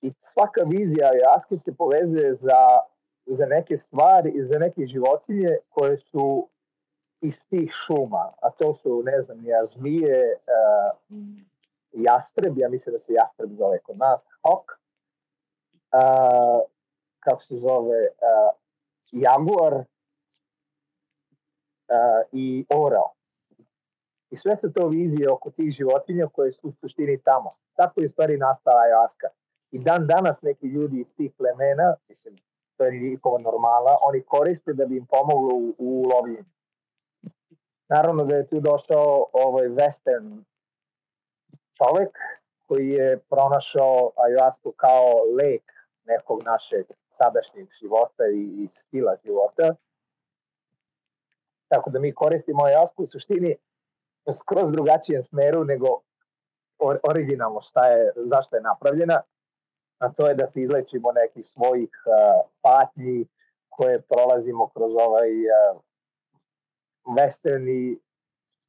[0.00, 2.60] I svaka vizija ayahuasku se povezuje za
[3.28, 6.48] za neke stvari i za neke životinje koje su
[7.20, 10.98] iz tih šuma, a to su, ne znam, ja, zmije, uh,
[11.92, 14.72] jastreb, ja mislim da se jastreb zove kod nas, hok,
[15.92, 16.60] uh,
[17.20, 18.52] kako se zove, uh,
[19.12, 19.84] jaguar uh,
[22.32, 23.12] i orao.
[24.30, 27.54] I sve su to vizije oko tih životinja koje su u suštini tamo.
[27.76, 29.28] Tako je stvari nastala jaska.
[29.70, 32.36] I dan danas neki ljudi iz tih plemena, mislim,
[32.78, 36.44] to je njihova normala, oni koriste da bi im pomoglo u, u lovljenju.
[37.88, 40.44] Naravno da je tu došao ovaj western
[41.76, 42.18] čovek
[42.66, 45.04] koji je pronašao ayahuasku kao
[45.40, 45.62] lek
[46.04, 49.74] nekog našeg sadašnjeg života i, i stila života.
[51.68, 53.56] Tako da mi koristimo ayahuasku u suštini
[54.32, 55.86] skroz drugačijem smeru nego
[57.10, 59.22] originalno šta je, zašto je napravljena
[59.98, 63.26] a to je da se izlečimo nekih svojih uh, patnji
[63.68, 65.80] koje prolazimo kroz ovaj uh,
[67.16, 67.98] westerni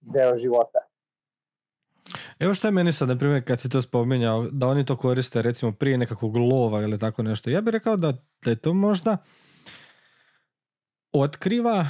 [0.01, 0.79] deo života.
[2.39, 5.41] Evo šta je meni sad, na primjer, kad si to spominjao, da oni to koriste
[5.41, 7.49] recimo prije nekakvog lova ili tako nešto.
[7.49, 8.13] Ja bih rekao da,
[8.43, 9.17] da je to možda
[11.11, 11.87] otkriva,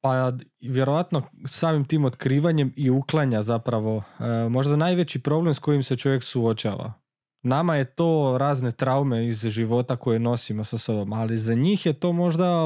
[0.00, 5.96] pa vjerovatno samim tim otkrivanjem i uklanja zapravo e, možda najveći problem s kojim se
[5.96, 6.92] čovjek suočava.
[7.42, 11.92] Nama je to razne traume iz života koje nosimo sa sobom, ali za njih je
[11.92, 12.64] to možda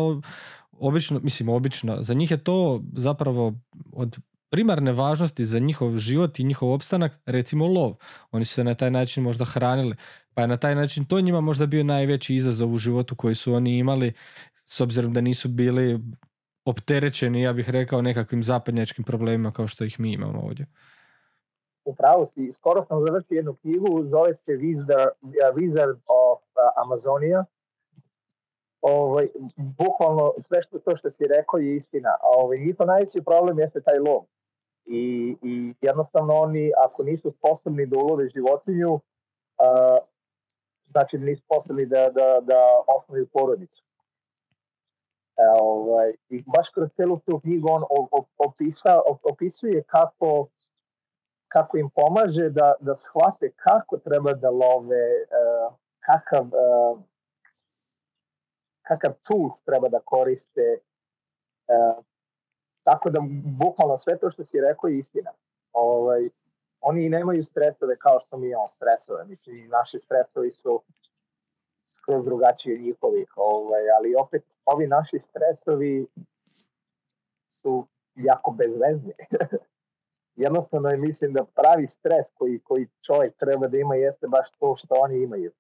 [0.73, 3.55] obično, mislim obično, za njih je to zapravo
[3.93, 4.19] od
[4.51, 7.95] primarne važnosti za njihov život i njihov opstanak, recimo lov.
[8.31, 9.97] Oni su se na taj način možda hranili.
[10.35, 13.55] Pa je na taj način to njima možda bio najveći izazov u životu koji su
[13.55, 14.13] oni imali,
[14.55, 16.01] s obzirom da nisu bili
[16.65, 20.67] opterećeni, ja bih rekao, nekakvim zapadnjačkim problemima kao što ih mi imamo ovdje.
[21.85, 25.11] Upravo si, skoro sam završio jednu knjigu, zove se Wizard,
[25.55, 26.43] Wizard of
[26.85, 27.45] Amazonia.
[28.81, 32.09] Ovaj, bukvalno sve što to što si rekao je istina.
[32.09, 34.25] A ovaj, njihov najveći problem jeste taj lov.
[34.85, 39.01] I, I jednostavno oni, ako nisu sposobni da ulove životinju,
[39.59, 39.99] a,
[40.91, 42.61] znači da nisu sposobni da, da, da
[42.97, 43.85] osnovi porodicu.
[45.37, 47.83] E, ovaj, I baš kroz celu tu knjigu on
[48.39, 50.47] opisa, opisuje kako,
[51.53, 56.99] kako im pomaže da, da shvate kako treba da love, uh, kakav, uh,
[58.83, 60.79] kakav tools treba da koriste.
[61.69, 62.05] Uh,
[62.83, 65.31] tako da bukvalno sve to što si rekao je istina.
[65.73, 66.29] Ovaj,
[66.81, 69.25] oni nemaju stresove kao što mi imamo stresove.
[69.25, 70.83] Mislim, naši stresovi su
[71.87, 76.07] skroz drugačiji od njihovih, ovaj, ali opet ovi naši stresovi
[77.49, 79.13] su jako bezvezni.
[80.37, 84.75] Jednostavno je mislim da pravi stres koji, koji čovjek treba da ima jeste baš to
[84.75, 85.53] što oni imaju.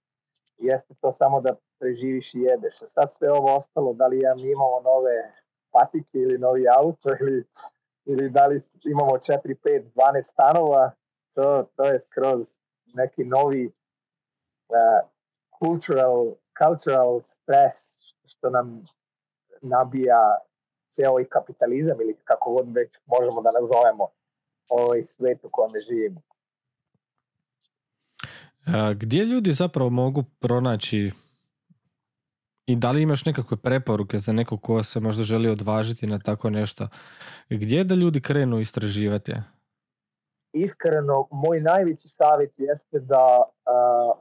[0.58, 2.82] Jeste to samo da preživiš i jedeš.
[2.82, 5.32] A sad sve ovo ostalo, da li ja mi imamo nove
[5.70, 7.44] patike ili novi auto ili,
[8.04, 10.90] ili da li imamo 4, 5, 12 stanova,
[11.34, 12.56] to, to je skroz
[12.94, 15.08] neki novi uh,
[15.58, 17.74] cultural, cultural stress
[18.24, 18.84] što nam
[19.60, 20.38] nabija
[20.88, 24.08] ceo ovaj kapitalizam ili kako god već možemo da nazovemo
[24.68, 26.20] ovaj svet u kome živimo.
[28.66, 31.10] A, gdje ljudi zapravo mogu pronaći
[32.66, 36.50] i da li imaš nekakve preporuke za neko ko se možda želi odvažiti na tako
[36.50, 36.88] nešto?
[37.50, 39.32] Gdje da ljudi krenu istraživati?
[40.52, 44.16] Iskreno, moj najveći savjet jeste da uh,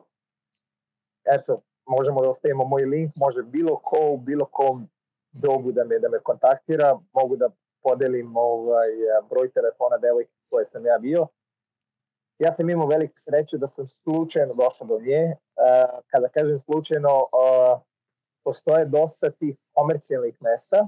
[1.24, 4.88] eto, možemo da ostavimo moj link, može bilo ko u bilo kom
[5.32, 7.50] dobu da me, da me kontaktira, mogu da
[7.84, 8.90] podelim ovaj,
[9.30, 11.28] broj telefona devojke koje sam ja bio.
[12.40, 15.24] Ja sam imao veliku sreću da sam slučajno došao do nje.
[15.26, 17.82] Uh, kada kažem slučajno, uh,
[18.44, 20.88] postoje dosta tih komercijalnih mesta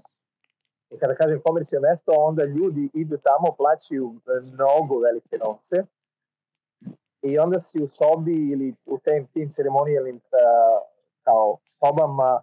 [0.89, 4.15] i kada kažem komercijalno mesto, onda ljudi idu tamo, plaćaju
[4.53, 5.85] mnogo velike novce
[7.21, 10.21] i onda si u sobi ili u tim, tim ceremonijalnim
[11.23, 12.41] kao sobama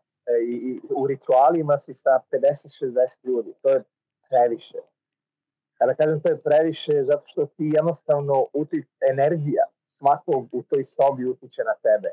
[0.48, 3.52] i, i u ritualima si sa 50-60 ljudi.
[3.62, 3.82] To je
[4.30, 4.78] previše.
[5.78, 11.26] Kada kažem to je previše, zato što ti jednostavno uti, energija svakog u toj sobi
[11.26, 12.10] utiče na tebe.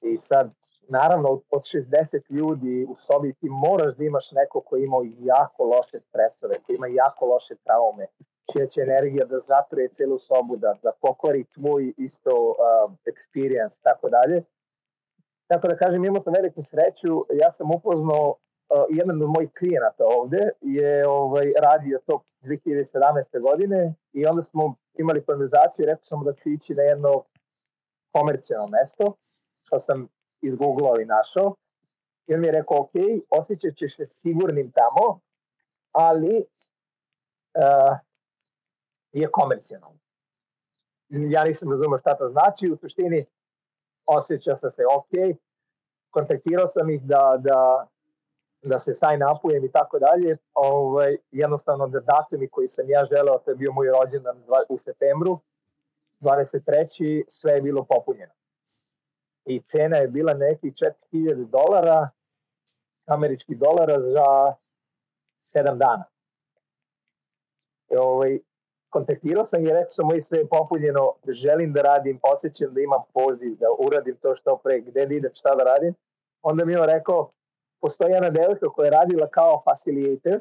[0.00, 0.50] I sad,
[0.88, 5.98] naravno, od 60 ljudi u sobi ti moraš da imaš neko koji ima jako loše
[5.98, 8.06] stresove, koji ima jako loše traume,
[8.52, 12.56] čija će energija da zatruje celu sobu, da, da pokori tvoj isto uh,
[13.10, 14.40] experience, tako dalje.
[15.46, 18.34] Tako da kažem, imao sam veliku sreću, ja sam upoznao
[18.90, 23.42] jedan od mojih klijenata ovde je ovaj, radio to 2017.
[23.42, 27.24] godine i onda smo imali konverzaciju i rekao sam da ću ići na jedno
[28.12, 29.16] komercijalno mesto,
[29.64, 30.08] što sam
[30.40, 31.54] izgooglao i našao.
[32.26, 32.90] I on mi je rekao, ok,
[33.30, 35.20] osjećat ćeš se sigurnim tamo,
[35.92, 37.96] ali uh,
[39.12, 39.98] je komercijalno.
[41.08, 43.26] Ja nisam razumio šta to znači, u suštini
[44.06, 45.38] osjeća sam se ok,
[46.10, 47.86] kontaktirao sam ih da, da,
[48.62, 53.38] da se staj napujem i tako dalje, ovaj, jednostavno da datumi koji sam ja želeo,
[53.38, 55.38] to je bio moj rođendan u septembru,
[56.20, 57.24] 23.
[57.28, 58.32] sve je bilo popunjeno.
[59.44, 60.72] I cena je bila nekih
[61.12, 62.08] 4000 dolara,
[63.06, 64.54] američkih dolara za
[65.40, 66.04] 7 dana.
[67.90, 68.38] I, ovaj,
[68.88, 73.56] kontaktirao sam i rekao sam sve je popunjeno, želim da radim, osjećam da imam poziv,
[73.56, 75.94] da uradim to što pre, gde da idem, šta da radim.
[76.42, 77.30] Onda mi je rekao,
[77.80, 80.40] postoji jedna devojka koja je radila kao facilitator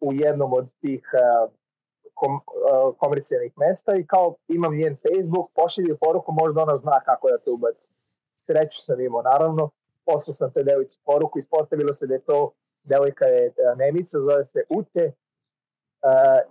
[0.00, 1.52] u jednom od tih uh,
[2.14, 7.30] kom, uh, komercijalnih mesta i kao imam njen Facebook, pošalje poruku, možda ona zna kako
[7.30, 7.88] da te ubaci.
[8.32, 9.70] Sreću sam imao, naravno,
[10.04, 12.52] poslao sam te devojci poruku, ispostavilo se da je to
[12.82, 15.12] devojka je uh, Nemica, zove se Ute,
[16.02, 16.50] uh,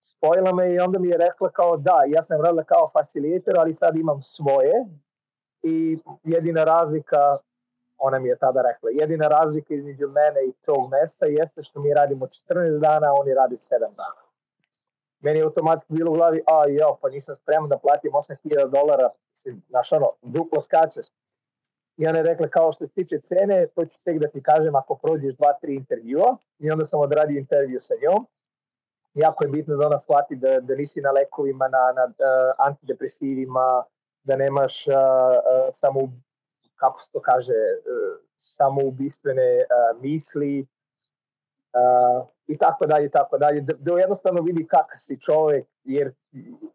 [0.00, 3.72] spojila me i onda mi je rekla kao da, ja sam radila kao facilitator, ali
[3.72, 4.86] sad imam svoje
[5.62, 7.38] i jedina razlika,
[7.98, 11.94] ona mi je tada rekla, jedina razlika između mene i tog mesta jeste što mi
[11.94, 14.22] radimo 14 dana, a oni radi 7 dana.
[15.20, 19.10] Meni je automatski bilo u glavi, a jo, pa nisam spreman da platim 8000 dolara,
[19.68, 21.06] znaš ono, duplo skačeš.
[21.96, 24.76] I ona je rekla kao što se tiče cene, to ću tek da ti kažem
[24.76, 26.36] ako prođeš dva, tri intervjua.
[26.58, 28.26] I onda sam odradio intervju sa njom
[29.16, 33.84] jako je bitno da ona shvati da, da nisi na lekovima, na, na uh, antidepresivima,
[34.24, 36.00] da nemaš uh, uh, samo,
[36.76, 43.72] kako se to kaže, uh, samoubistvene uh, misli uh, i tako dalje, tako dalje, da,
[43.78, 46.12] da jednostavno vidi kak si čovek, jer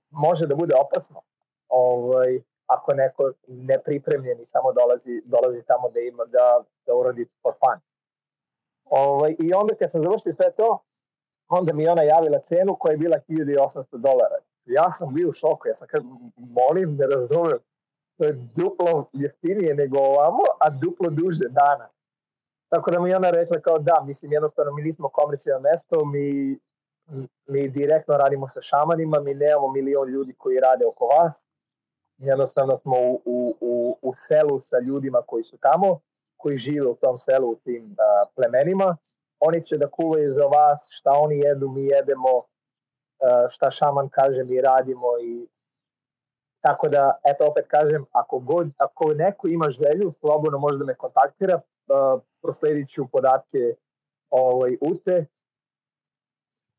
[0.09, 1.21] može da bude opasno.
[1.69, 7.53] Ovaj, ako neko nepripremljen i samo dolazi, dolazi tamo da ima da, da uradi for
[7.53, 7.79] fun.
[8.85, 10.79] Ovaj, I onda kad sam završio sve to,
[11.47, 14.37] onda mi ona javila cenu koja je bila 1800 dolara.
[14.65, 16.03] Ja sam bio u šoku, ja sam kad
[16.35, 17.57] molim, ne razumem,
[18.21, 21.87] to je duplo jeftinije nego ovamo, a duplo duže dana.
[22.69, 26.57] Tako da mi ona rekla kao da, mislim jednostavno mi nismo komercijalno mesto, mi,
[27.47, 31.43] mi direktno radimo sa šamanima, mi nemamo milion ljudi koji rade oko vas,
[32.17, 35.99] jednostavno smo u, u, u, u selu sa ljudima koji su tamo,
[36.37, 38.97] koji žive u tom selu, u tim uh, plemenima,
[39.39, 44.43] oni će da kuvaju za vas, šta oni jedu, mi jedemo, uh, šta šaman kaže,
[44.43, 45.47] mi radimo i
[46.61, 50.95] tako da, eto opet kažem, ako, god, ako neko ima želju, slobodno može da me
[50.95, 53.75] kontaktira, uh, prosledit ću podatke
[54.29, 55.25] ovaj, UTE,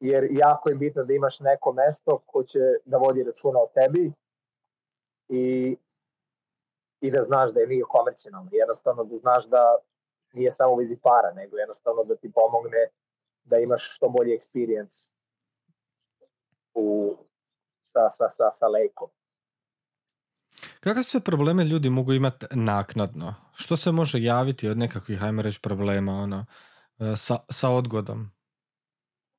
[0.01, 4.13] jer jako je bitno da imaš neko mesto ko će da vodi računa o tebi
[5.29, 5.77] i,
[7.01, 8.49] i da znaš da je nije komercijalno.
[8.53, 9.77] Jednostavno da znaš da
[10.33, 12.89] nije samo vizi para, nego jednostavno da ti pomogne
[13.45, 15.11] da imaš što bolji experience
[16.75, 17.17] u,
[17.81, 19.09] sa, sa, sa, sa lejkom.
[20.81, 23.35] Kakve sve probleme ljudi mogu imati naknadno?
[23.55, 26.47] Što se može javiti od nekakvih, ajmo reći, problema ono,
[26.99, 28.31] e, sa, sa odgodom?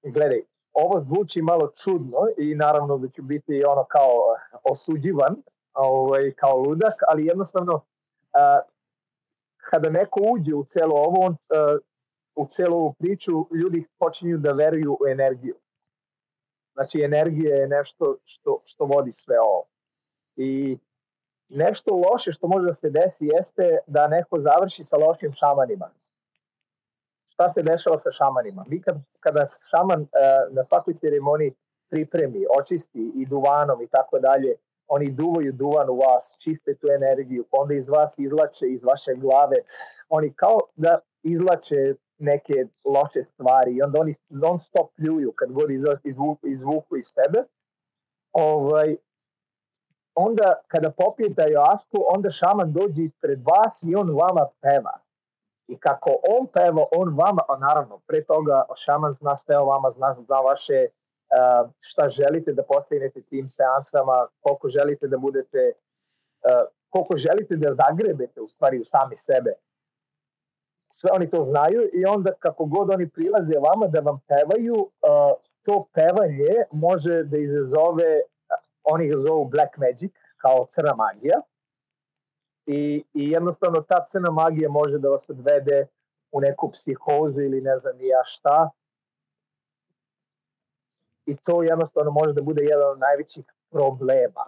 [0.04, 0.42] Gledaj,
[0.74, 4.12] ovo zvuči malo čudno i naravno da ću biti ono kao
[4.64, 5.36] osuđivan,
[5.74, 7.82] ovaj, kao ludak, ali jednostavno uh,
[9.70, 11.80] kada neko uđe u celo ovo, on, uh,
[12.36, 15.56] u celu ovu priču, ljudi počinju da veruju u energiju.
[16.74, 19.64] Znači, energija je nešto što, što vodi sve ovo.
[20.36, 20.78] I
[21.54, 25.90] nešto loše što može da se desi jeste da neko završi sa lošim šamanima.
[27.34, 28.66] Šta se dešava sa šamanima?
[28.68, 30.08] Mi kad, kada šaman uh,
[30.56, 31.54] na svakoj ceremoniji
[31.90, 34.56] pripremi, očisti i duvanom i tako dalje,
[34.88, 39.14] oni duvaju duvan u vas, čiste tu energiju, pa onda iz vas izlače, iz vaše
[39.16, 39.58] glave,
[40.10, 45.72] oni kao da izlače neke loše stvari i onda oni non stop pljuju kad god
[45.72, 47.44] izvuku, iz sebe.
[48.32, 48.96] Ovaj,
[50.16, 55.00] onda kada popijete ajasku, onda šaman dođe ispred vas i on vama peva.
[55.68, 59.90] I kako on peva, on vama, a naravno, pre toga šaman zna sve o vama,
[59.90, 66.68] zna, zna vaše uh, šta želite da postignete tim seansama, koliko želite da budete, uh,
[66.90, 69.54] koliko želite da zagrebete u stvari u sami sebe.
[70.92, 75.34] Sve oni to znaju i onda kako god oni prilaze vama da vam pevaju, uh,
[75.62, 78.22] to pevanje može da izazove,
[78.84, 81.42] oni ga zovu black magic, kao crna magija.
[82.66, 85.88] I, I jednostavno ta crna magija može da vas odvede
[86.32, 88.70] u neku psihozu ili ne znam ja šta,
[91.26, 94.46] i to jednostavno može da bude jedan od najvećih problema.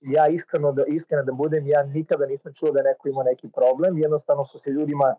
[0.00, 3.98] Ja iskreno da, iskreno da budem, ja nikada nisam čuo da neko ima neki problem,
[3.98, 5.14] jednostavno su se ljudima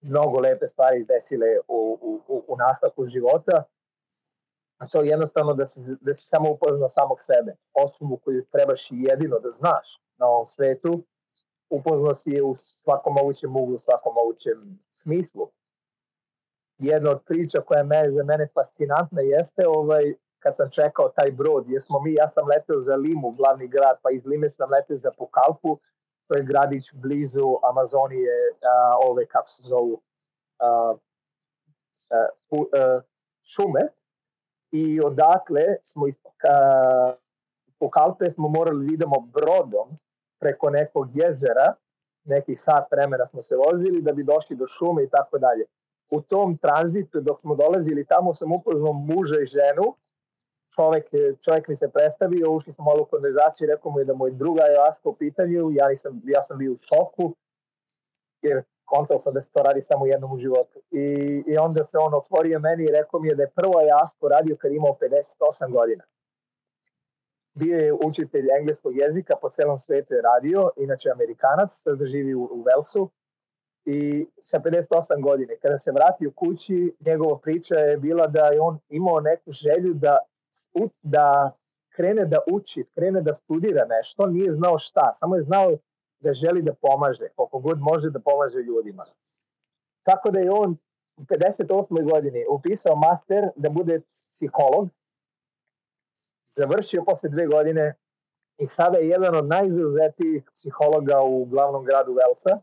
[0.00, 1.98] mnogo lepe stvari desile u,
[2.28, 3.64] u, u nastavku života,
[4.78, 8.88] a to je jednostavno da se, da se samo upozna samog sebe, osobu koju trebaš
[8.90, 11.02] jedino da znaš na ovom svetu,
[11.70, 15.50] upoznao si je u svakom mogućem uglu, svakom mogućem smislu.
[16.78, 21.64] Jedna od priča koja je za mene fascinantna jeste ovaj, kad sam čekao taj brod,
[21.68, 24.96] jer smo mi, ja sam leteo za Limu, glavni grad, pa iz Lime sam leteo
[24.96, 25.78] za Pukalpu,
[26.26, 30.02] to je gradić blizu Amazonije, a, ove, kako se zovu,
[30.58, 30.94] a,
[32.10, 33.00] a, pu, a,
[33.42, 33.88] šume,
[34.70, 36.16] i odatle smo iz
[37.78, 39.88] Pukalpe smo morali da idemo brodom
[40.40, 41.74] preko nekog jezera,
[42.24, 45.64] neki sat vremena smo se vozili da bi došli do šume i tako dalje.
[46.10, 49.94] U tom tranzitu dok smo dolazili tamo sam upoznao muža i ženu.
[50.74, 51.04] Čovek,
[51.44, 54.62] čovek mi se predstavio, ušli smo malo u konverzaciju, rekao mu je da moj druga
[54.62, 57.34] je Aska u pitanju, ja, nisam, ja sam bio u šoku,
[58.42, 60.78] jer kontao sam da se to radi samo jednom u životu.
[60.90, 61.04] I,
[61.46, 63.72] I onda se on otvorio meni i rekao mi je da je prvo
[64.02, 66.04] Asko radio kad imao 58 godina.
[67.54, 72.42] Bio je učitelj engleskog jezika, po celom svetu je radio, inače Amerikanac, sada živi u,
[72.42, 73.10] u Velsu
[73.84, 75.56] i sa 58 godine.
[75.62, 80.18] Kada se vratio kući, njegova priča je bila da je on imao neku želju da,
[81.02, 81.56] da
[81.96, 85.76] krene da uči, krene da studira nešto, nije znao šta, samo je znao
[86.20, 89.04] da želi da pomaže, koliko god može da pomaže ljudima.
[90.02, 90.76] Tako da je on
[91.16, 92.12] u 58.
[92.12, 94.88] godini upisao master da bude psiholog,
[96.50, 97.94] završio posle dve godine
[98.58, 102.60] i sada je jedan od najzauzetijih psihologa u glavnom gradu Velsa.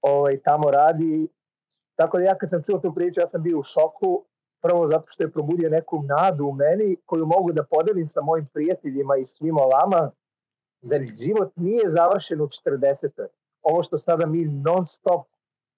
[0.00, 1.28] Ovaj, tamo radi.
[1.94, 4.24] Tako da ja kad sam čuo tu priču, ja sam bio u šoku.
[4.62, 8.46] Prvo zato što je probudio neku nadu u meni koju mogu da podelim sa mojim
[8.52, 10.10] prijateljima i svima vama
[10.86, 13.26] da život nije završen u 40.
[13.62, 15.26] Ovo što sada mi non stop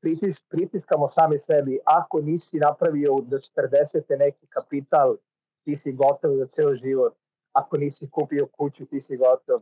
[0.00, 1.78] pritis, pritiskamo sami sebi.
[1.84, 4.18] Ako nisi napravio do 40.
[4.18, 5.16] neki kapital,
[5.64, 7.14] ti si gotov za ceo život.
[7.52, 9.60] Ako nisi kupio kuću, ti si gotov.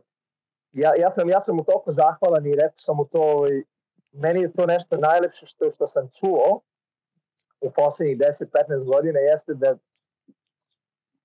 [0.71, 3.63] Ja, ja, sam, ja sam mu toliko zahvalan i rekao sam mu to, ovaj,
[4.11, 6.61] meni je to nešto najlepše što, što sam čuo
[7.61, 9.77] u poslednjih 10-15 godina jeste da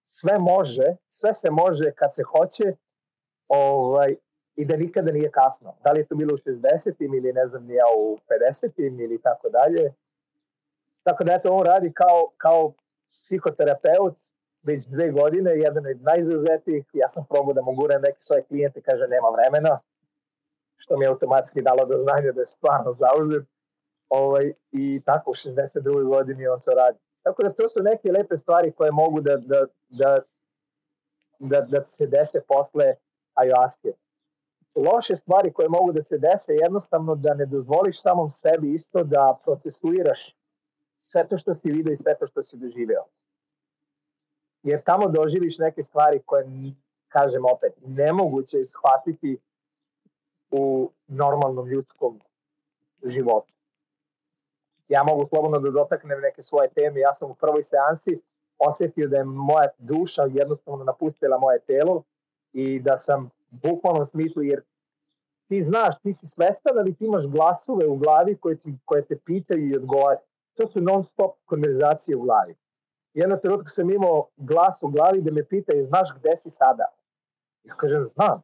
[0.05, 2.75] sve može, sve se može kad se hoće
[3.53, 4.17] ovaj,
[4.57, 5.75] i da nikada nije kasno.
[5.85, 9.49] Da li je to bilo u 60-im ili ne znam ja u 50-im ili tako
[9.49, 9.93] dalje.
[11.03, 12.73] Tako da eto on radi kao, kao
[13.11, 14.15] psihoterapeut
[14.63, 16.85] već dve godine, jedan od najzazetijih.
[16.93, 19.81] Ja sam probao da mu gurem neke svoje klijente, kaže nema vremena,
[20.77, 23.47] što mi je automatski dalo do znanja da je stvarno zauzet.
[24.09, 26.05] Ovaj, I tako u 62.
[26.05, 26.99] godini on to radi.
[27.23, 30.19] Tako da to su neke lepe stvari koje mogu da, da, da,
[31.39, 32.95] da, da se dese posle
[33.35, 33.93] ajoaske
[34.77, 39.39] loše stvari koje mogu da se dese jednostavno da ne dozvoliš samom sebi isto da
[39.45, 40.37] procesuiraš
[40.99, 43.05] sve to što si vidio i sve to što si doživeo.
[44.63, 46.47] Jer tamo doživiš neke stvari koje,
[47.09, 49.39] kažem opet, nemoguće je shvatiti
[50.51, 52.21] u normalnom ljudskom
[53.05, 53.53] životu.
[54.89, 57.01] Ja mogu slobodno da dotaknem neke svoje teme.
[57.01, 58.21] Ja sam u prvoj seansi
[58.59, 62.03] osetio da je moja duša jednostavno napustila moje telo
[62.53, 64.63] i da sam bukvalnom smislu, jer
[65.49, 69.19] ti znaš, ti si svestan, ali ti imaš glasove u glavi koje, ti, koje te
[69.19, 70.19] pitaju i odgovaraju.
[70.55, 72.55] To su non stop konverzacije u glavi.
[73.15, 76.85] Jedno trenutka sam imao glas u glavi da me pita, znaš gde si sada?
[77.65, 78.43] Ja kažem, znam.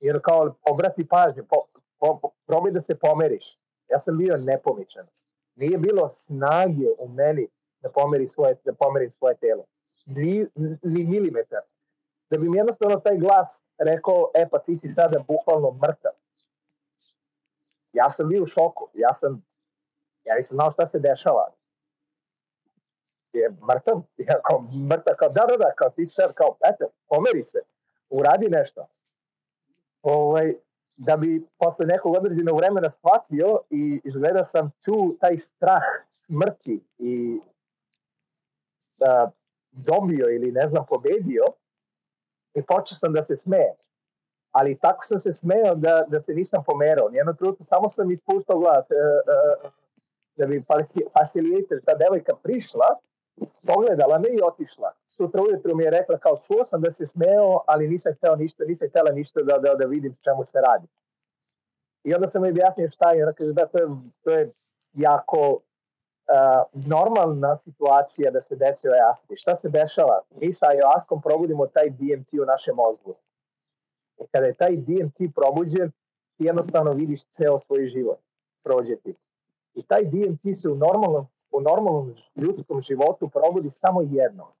[0.00, 1.56] Jer kao, obrati pažnju, po,
[1.98, 3.58] po, po, probaj da se pomeriš.
[3.90, 5.06] Ja sam bio nepomičan.
[5.54, 7.48] Nije bilo snage u meni
[7.80, 9.64] da pomeri svoje, da pomerim svoje telo.
[10.06, 10.46] Ni,
[10.82, 11.62] ni milimetar
[12.30, 16.12] da bi mi jednostavno taj glas rekao, e pa ti si sada bukvalno mrtav.
[17.92, 19.44] Ja sam bio u šoku, ja sam,
[20.24, 21.48] ja nisam znao šta se dešava.
[23.32, 27.42] Je mrtav, ja kao mrtav, kao da, da, da, kao ti sad, kao, eto, pomeri
[27.42, 27.58] se,
[28.10, 28.86] uradi nešto.
[30.02, 30.54] Ovaj,
[30.96, 37.40] da bi posle nekog određenog vremena shvatio i izgleda sam tu taj strah smrti i
[38.98, 39.30] da,
[39.70, 41.44] dobio ili ne znam pobedio,
[42.54, 43.74] i počeo sam da se smejem.
[44.50, 47.08] Ali tako sam se smejao da, da se nisam pomerao.
[47.08, 48.90] Nijedno trenutku samo sam ispuštao glas.
[48.90, 49.68] E, e,
[50.36, 50.64] da bi
[51.12, 52.86] facilitator, ta devojka prišla,
[53.66, 54.92] pogledala me i otišla.
[55.06, 58.64] Sutra ujutru mi je rekla kao čuo sam da se smeo, ali nisam hteo ništa,
[58.64, 60.86] nisam htela ništa da, da, da vidim čemu se radi.
[62.04, 63.22] I onda sam mi objasnio šta je.
[63.22, 63.88] Ona kaže da to je,
[64.22, 64.52] to je
[64.92, 65.60] jako
[66.72, 69.36] normalna situacija da se desi ojaski.
[69.36, 70.20] Šta se dešava?
[70.40, 73.14] Mi sa ajaskom probudimo taj DMT u našem mozgu.
[74.18, 75.90] I kada je taj DMT probuđen,
[76.36, 78.18] ti jednostavno vidiš ceo svoj život
[78.62, 79.14] prođe ti.
[79.74, 84.52] I taj DMT se u normalnom, u normalnom ljudskom životu probudi samo jedno.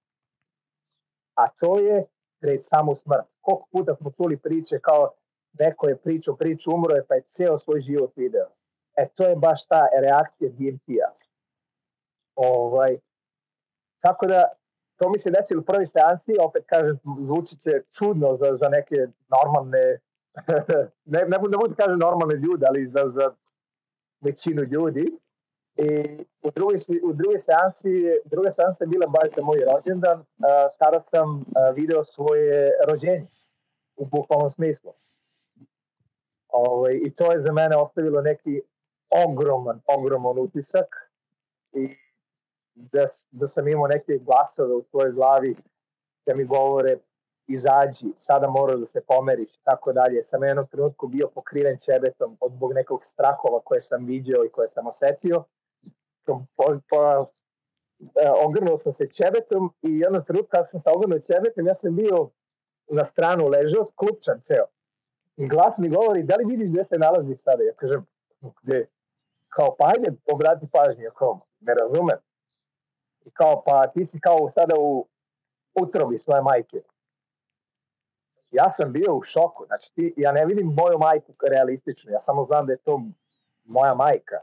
[1.34, 2.04] A to je
[2.40, 3.26] pred samu smrt.
[3.40, 5.10] Koliko puta smo čuli priče kao
[5.58, 8.46] neko je pričao priču, umro je pa je ceo svoj život video.
[8.96, 11.27] E to je baš ta reakcija DMT-a
[12.38, 12.98] Ovaj,
[14.00, 14.48] tako da,
[14.96, 18.96] to mi se desilo u prvi seansi, opet kažem, zvuči će čudno za, za neke
[19.28, 19.98] normalne,
[21.12, 23.34] ne, ne, ne budu kažem normalne ljude, ali za, za
[24.20, 25.18] većinu ljudi.
[25.76, 30.68] I u drugoj, u drugoj seansi, druga seansa je bila baš za moj rođendan, a,
[30.78, 33.26] tada sam a, video svoje rođenje
[33.96, 34.92] u bukvalnom smislu.
[36.48, 38.60] Ovaj, I to je za mene ostavilo neki
[39.10, 41.10] ogroman, ogroman utisak
[41.72, 42.07] i
[42.78, 45.56] da, da sam imao neke glasove u svojoj glavi
[46.26, 46.96] da mi govore
[47.46, 50.22] izađi, sada mora da se pomeriš, tako dalje.
[50.22, 54.68] Sam jednom trenutku bio pokriven čebetom od bog nekog strahova koje sam vidio i koje
[54.68, 55.44] sam osetio.
[56.26, 57.26] Po, po,
[58.00, 61.96] e, ogrnuo sam se čebetom i jednom trenutku kada sam se ogrnuo čebetom, ja sam
[61.96, 62.30] bio
[62.90, 64.66] na stranu ležao, sklupčan ceo.
[65.36, 67.62] I glas mi govori, da li vidiš gde se nalazi sada?
[67.62, 68.06] Ja kažem,
[68.62, 68.86] gde?
[69.48, 72.16] Kao, pa ajde, obrati pažnju, kao, ne razumem
[73.28, 75.06] i kao pa ti si kao sada u
[75.74, 76.82] utrobi svoje majke.
[78.50, 82.42] Ja sam bio u šoku, znači ti, ja ne vidim moju majku realistično, ja samo
[82.42, 83.00] znam da je to
[83.64, 84.40] moja majka.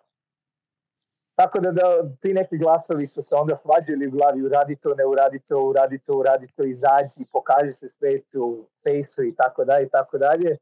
[1.36, 1.84] tako da, da
[2.22, 6.00] ti neki glasovi su se onda svađali u glavi, uradi to, ne uradi to, uradi
[6.00, 10.58] to, uradi to, izađi, pokaži se svetu, fejsu i tako dalje i tako dalje.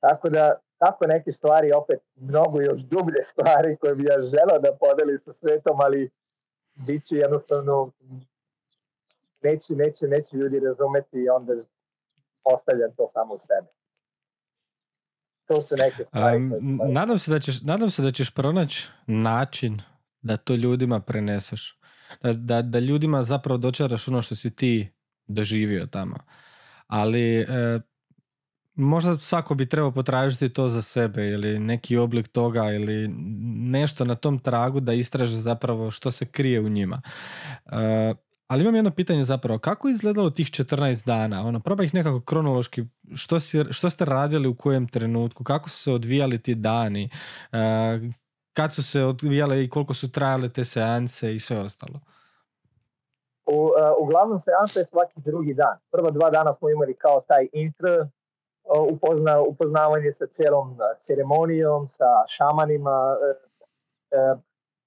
[0.00, 4.76] Tako da, tako neke stvari, opet mnogo još dublje stvari koje bi ja želao da
[4.80, 6.10] podeli sa svetom, ali
[6.86, 7.92] bit će jednostavno
[9.42, 11.52] neće, neće, neće ljudi razumeti i onda
[12.44, 13.68] ostavljam to samo sebe.
[15.46, 16.36] To su neke stvari.
[16.36, 19.80] Um, nadam, se da ćeš, nadam se da ćeš pronaći način
[20.22, 21.80] da to ljudima preneseš.
[22.22, 24.92] Da, da, da ljudima zapravo dočaraš ono što si ti
[25.26, 26.16] doživio tamo.
[26.86, 27.46] Ali e,
[28.74, 33.08] možda svako bi trebao potražiti to za sebe ili neki oblik toga ili
[33.56, 37.02] nešto na tom tragu da istraže zapravo što se krije u njima.
[37.66, 38.14] E,
[38.46, 41.46] ali imam jedno pitanje zapravo, kako je izgledalo tih 14 dana?
[41.46, 45.82] Ono, probaj ih nekako kronološki, što, si, što ste radili u kojem trenutku, kako su
[45.82, 47.10] se odvijali ti dani,
[47.52, 47.58] uh,
[48.52, 52.00] kad su se odvijale i koliko su trajale te seanse i sve ostalo?
[53.46, 53.70] U, uh,
[54.00, 55.78] uglavnom seanse je svaki drugi dan.
[55.90, 58.08] Prva dva dana smo imali kao taj intro, uh,
[58.90, 64.40] upozna, upoznavanje sa cijelom ceremonijom, sa šamanima, uh,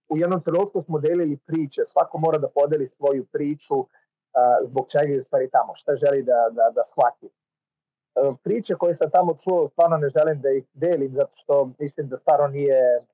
[0.10, 3.86] u jednom trenutku smo delili priče, svako mora da podeli svoju priču
[4.64, 7.30] zbog čega je stvari tamo, šta želi da, da, da shvati.
[8.44, 12.18] Priče koje sam tamo čuo, stvarno ne želim da ih delim, zato što mislim da
[12.18, 13.06] stvarno nije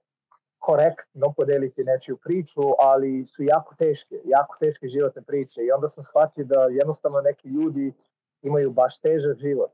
[0.60, 6.04] korektno podeliti nečiju priču, ali su jako teške, jako teške životne priče i onda sam
[6.04, 7.94] shvatio da jednostavno neki ljudi
[8.42, 9.72] imaju baš težak život.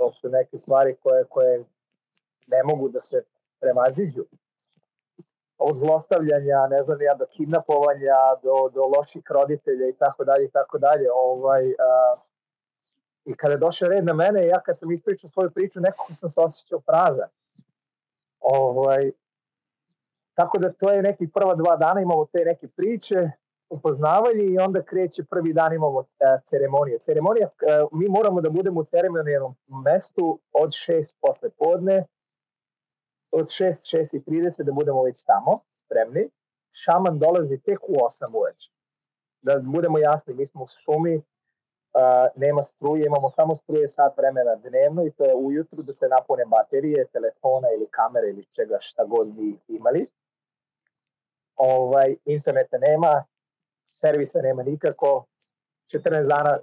[0.00, 1.64] To su neke stvari koje, koje
[2.48, 3.22] ne mogu da se
[3.60, 4.24] premaziđu
[5.58, 10.50] od zlostavljanja, ne znam ja, do kidnapovanja, do, do loših roditelja i tako dalje i
[10.50, 11.06] tako dalje.
[11.14, 12.14] Ovaj, a,
[13.24, 16.28] I kada je došao red na mene, ja kad sam ispričao svoju priču, nekako sam
[16.28, 17.28] se osjećao prazan.
[18.40, 19.12] Ovaj,
[20.34, 23.30] tako da to je neki prva dva dana imamo te neke priče,
[23.70, 26.04] upoznavanje i onda kreće prvi dan imamo e,
[26.44, 26.98] ceremonije.
[26.98, 27.50] Ceremonija, e,
[27.92, 29.54] mi moramo da budemo u ceremonijalnom
[29.84, 32.06] mestu od šest posle podne,
[33.30, 36.30] od 6, 6 i 30 da budemo već tamo, spremni.
[36.70, 38.70] Šaman dolazi tek u 8 uveče.
[39.42, 41.22] Da budemo jasni, mi smo u šumi, uh,
[42.36, 46.44] nema struje, imamo samo struje sat vremena dnevno i to je ujutru da se napune
[46.44, 50.06] baterije, telefona ili kamere ili čega šta god vi imali.
[51.56, 53.24] Ovaj, interneta nema,
[53.90, 55.24] servisa nema nikako,
[55.92, 56.58] 14 dana,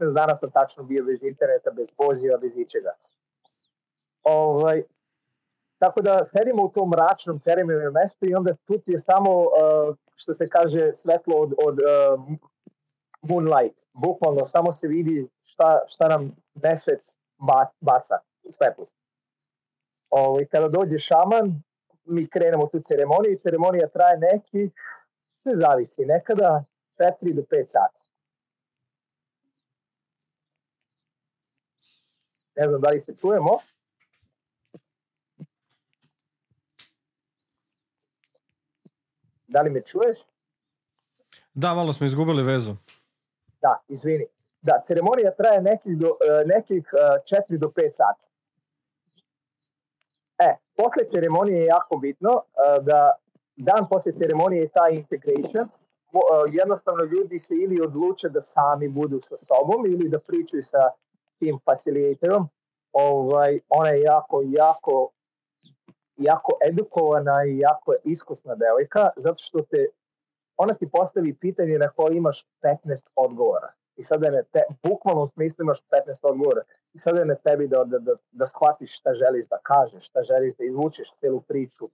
[0.00, 2.92] 15 dana sam tačno bio bez interneta, bez poziva, bez ičega.
[4.22, 4.82] Ovaj,
[5.78, 10.32] Tako da sedimo u tom mračnom ceremonijalnom mestu i onda tu je samo, uh, što
[10.32, 12.22] se kaže, svetlo od, od uh,
[13.22, 13.78] moonlight.
[13.92, 17.16] Bukvalno samo se vidi šta, šta nam mesec
[17.80, 18.94] baca u svetlost.
[20.10, 21.62] Ovo, kada dođe šaman,
[22.04, 24.70] mi krenemo tu ceremoniju i ceremonija traje neki,
[25.42, 26.64] sve zavisi, nekada
[26.98, 27.98] 4 do 5 sati.
[32.56, 33.58] Ne znam da li se čujemo.
[39.46, 40.18] Da li me čuješ?
[41.54, 42.76] Da, malo smo izgubili vezu.
[43.62, 44.26] Da, izvini.
[44.62, 48.24] Da, ceremonija traje nekih, do, e, nekih 4 e, do 5 sati.
[50.38, 53.16] E, posle ceremonije je jako bitno e, da
[53.58, 55.68] dan posle ceremonije je ta integration.
[56.52, 60.90] Jednostavno ljudi se ili odluče da sami budu sa sobom ili da pričaju sa
[61.38, 62.48] tim facilitatorom.
[62.92, 65.10] Ovaj, ona je jako, jako
[66.18, 69.86] jako edukovana i jako iskusna devojka, zato što te,
[70.56, 72.76] ona ti postavi pitanje na koje imaš 15
[73.16, 73.72] odgovora.
[73.96, 76.62] I sada na te, bukvalno u smislu imaš 15 odgovora.
[76.94, 80.22] I sada je na tebi da, da, da, da shvatiš šta želiš da kažeš, šta
[80.22, 81.88] želiš da izvučeš celu priču.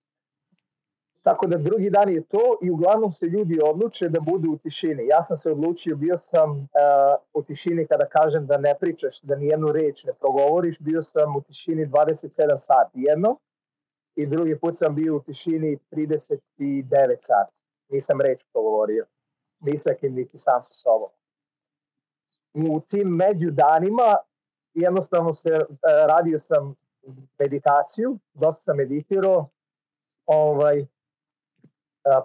[1.24, 5.06] Tako da drugi dan je to i uglavnom se ljudi odluče da budu u tišini.
[5.06, 6.66] Ja sam se odlučio, bio sam uh,
[7.34, 11.36] u tišini kada kažem da ne pričaš, da ni jednu reč ne progovoriš, bio sam
[11.36, 13.36] u tišini 27 sati jedno
[14.16, 17.52] i drugi put sam bio u tišini 39 sati.
[17.88, 19.06] Nisam reč progovorio.
[19.60, 21.08] Nisam kim niti sam sa sobom.
[22.54, 24.16] U tim među danima
[24.74, 25.76] jednostavno se uh,
[26.08, 26.74] radio sam
[27.38, 29.48] meditaciju, dosta sam meditirao,
[30.26, 30.86] ovaj,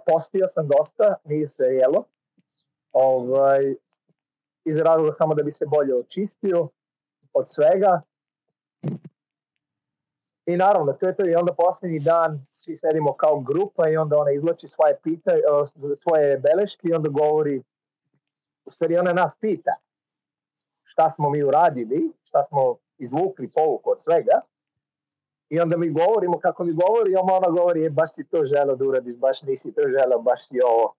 [0.06, 2.04] postio sam dosta, nije se jelo,
[2.92, 3.74] ovaj,
[4.64, 6.68] iz razloga samo da bi se bolje očistio
[7.32, 8.00] od svega.
[10.46, 11.26] I naravno, to je to.
[11.26, 15.30] I onda poslednji dan svi sedimo kao grupa i onda ona izlači svoje pita,
[15.96, 17.62] svoje beleške i onda govori,
[18.64, 19.76] u stvari ona nas pita
[20.90, 24.40] šta smo mi uradili, šta smo izvukli povuku od svega
[25.50, 28.76] I onda mi govorimo kako mi govori, a ona govori, e, baš si to želeo
[28.76, 30.94] da uradiš, baš nisi to želeo, baš si ovo.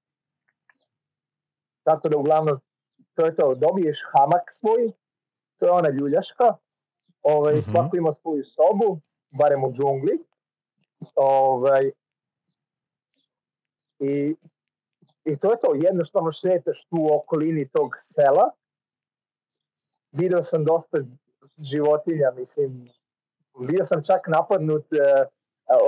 [1.83, 2.59] Tako da uglavnom,
[3.13, 4.91] to je to, dobiješ hamak svoj,
[5.57, 6.55] to je ona ljuljaška,
[7.21, 7.71] ovaj, mm -hmm.
[7.71, 8.99] svako ima svoju sobu,
[9.37, 10.23] barem u džungli,
[11.15, 11.91] ovaj,
[13.99, 14.35] i,
[15.25, 18.51] i to je to, jednostavno šetaš tu u okolini tog sela,
[20.11, 20.97] video sam dosta
[21.57, 22.89] životinja, mislim,
[23.59, 25.27] bio sam čak napadnut uh,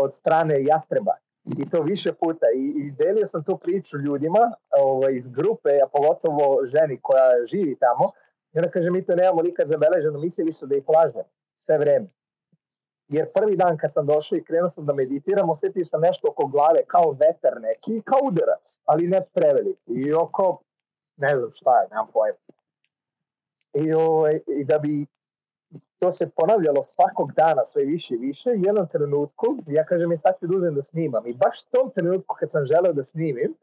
[0.04, 1.14] od strane jastreba
[1.46, 5.88] i to više puta i, i delio sam tu priču ljudima ovaj, iz grupe, a
[5.88, 8.12] pogotovo ženi koja živi tamo
[8.54, 11.24] i ona kaže mi to nemamo nikad zabeleženo, mislili su da ih lažem
[11.56, 12.08] sve vreme.
[13.08, 16.48] Jer prvi dan kad sam došao i krenuo sam da meditiram, osjetio sam nešto oko
[16.48, 19.92] glave kao vetar neki, kao udarac, ali ne preveliki.
[19.94, 20.62] I oko,
[21.18, 22.38] ne znam šta je, nemam pojma.
[23.74, 25.06] I, ovaj, I da bi
[26.04, 28.50] to se ponavljalo svakog dana sve više i više.
[28.50, 31.28] U jednom trenutku, ja kažem mi sad ću da uzem da snimam.
[31.28, 33.56] I baš tom trenutku kad sam želeo da snimim,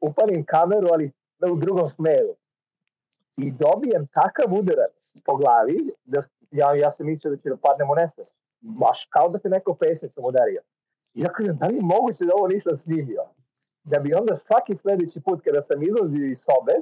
[0.00, 1.12] upalim kameru, ali
[1.52, 2.34] u drugom smeru.
[3.36, 6.18] I dobijem takav udarac po glavi, da
[6.50, 8.38] ja, ja sam mislio da će da padnem u nesvest.
[8.60, 10.60] Baš kao da te neko pesnicom udario.
[11.14, 13.22] I ja kažem, da li moguće da ovo nisam snimio?
[13.84, 16.74] Da bi onda svaki sledeći put kada sam izlazio iz sobe,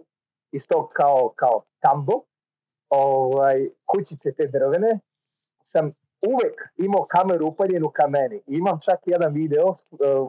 [0.52, 2.22] iz tog kao, kao tambo,
[2.88, 4.98] ovaj, kućice te drvene,
[5.62, 5.90] sam
[6.22, 8.36] uvek imao kameru upaljenu ka meni.
[8.36, 9.76] I imam čak jedan video uh,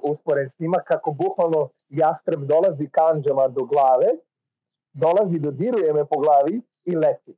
[0.01, 4.07] usporen snima kako bukvalno jastreb dolazi kanđama do glave,
[4.93, 7.35] dolazi, dodiruje me po glavi i leti.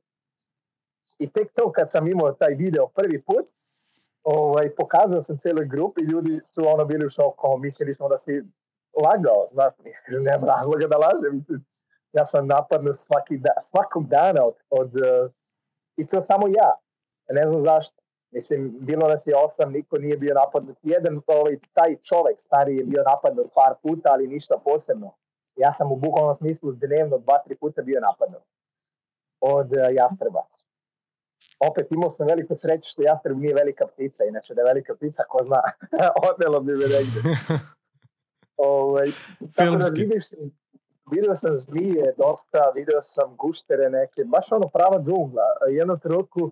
[1.18, 3.46] I tek to kad sam imao taj video prvi put,
[4.22, 8.42] ovaj, pokazao sam celoj grupi, ljudi su ono bili u šoku, mislili smo da si
[9.02, 9.72] lagao, znaš,
[10.08, 11.44] nema razloga da lažem,
[12.12, 15.30] ja sam napadnut svaki da, svakog dana od, od uh,
[15.96, 16.70] i to samo ja.
[17.30, 17.94] Ne znam zašto.
[18.32, 20.76] Mislim, bilo nas je osam, niko nije bio napadnut.
[20.82, 25.14] Jedan, ovaj, taj čovek stari je bio napadnut par puta, ali ništa posebno.
[25.56, 28.42] Ja sam u bukvalnom smislu dnevno dva, tri puta bio napadnut
[29.40, 30.42] od uh, jastreba.
[31.68, 35.22] Opet imao sam veliku sreću što jastreb nije velika ptica, inače da je velika ptica,
[35.28, 35.62] ko zna,
[36.30, 37.20] odnelo bi me negde.
[38.74, 39.08] ovaj,
[39.54, 40.24] tako da vidiš,
[41.10, 45.42] video sam zmije dosta, video sam guštere neke, baš ono prava džungla.
[45.68, 46.50] Jednom trenutku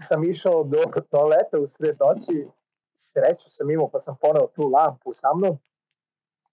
[0.00, 0.78] sam išao do
[1.10, 2.48] toaleta u sred noći,
[2.94, 5.58] sreću sam imao pa sam poneo tu lampu sa mnom,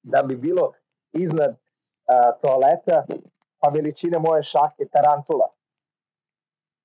[0.03, 0.71] da bi bilo
[1.13, 1.55] iznad
[2.05, 3.05] a, toaleta
[3.59, 5.47] pa veličine moje šake tarantula.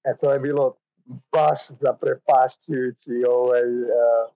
[0.04, 0.76] E, to je bilo
[1.32, 4.28] baš zaprepašćujući ovaj, a,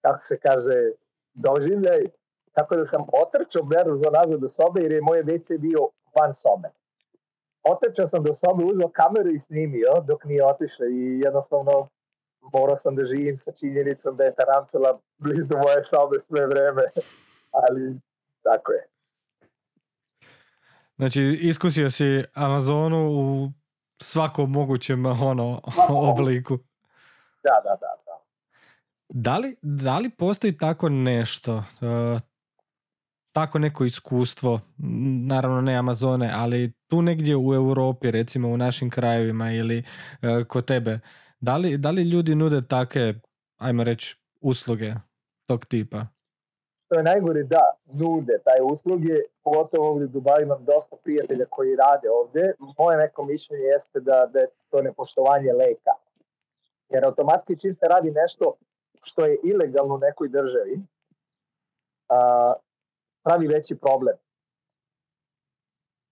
[0.00, 0.90] kako se kaže,
[1.34, 2.21] doživljaj
[2.52, 5.78] Tako da sam otrčao brzo nazad do sobe jer je moje WC bio
[6.16, 6.68] van sobe.
[7.62, 11.88] Otrčao sam do sobe, uzeo kameru i snimio dok nije otišao i jednostavno
[12.52, 16.82] morao sam da živim sa činjenicom da je tarantula blizu moje sobe sve vreme.
[17.62, 17.98] Ali
[18.42, 18.86] tako je.
[20.96, 23.48] Znači, iskusio si Amazonu u
[24.02, 26.58] svakom mogućem ono, obliku.
[27.42, 28.02] Da, da, da.
[28.06, 28.12] da.
[29.08, 32.20] Da li, da li postoji tako nešto, uh,
[33.32, 34.60] tako neko iskustvo,
[35.26, 39.78] naravno ne Amazone, ali tu negdje u Europi, recimo u našim krajevima ili
[40.22, 40.98] uh, kod tebe,
[41.40, 43.14] da li, da li ljudi nude take,
[43.58, 44.94] ajmo reći, usluge
[45.46, 46.06] tog tipa?
[46.88, 47.62] To je najgore da
[47.92, 49.14] nude taj usluge,
[49.44, 52.54] pogotovo ovdje u Dubaju imam dosta prijatelja koji rade ovdje.
[52.78, 55.90] Moje neko mišljenje jeste da, da je to nepoštovanje leka.
[56.88, 58.54] Jer automatski čim se radi nešto
[59.02, 60.80] što je ilegalno u nekoj državi,
[62.08, 62.52] a,
[63.24, 64.16] pravi veći problem.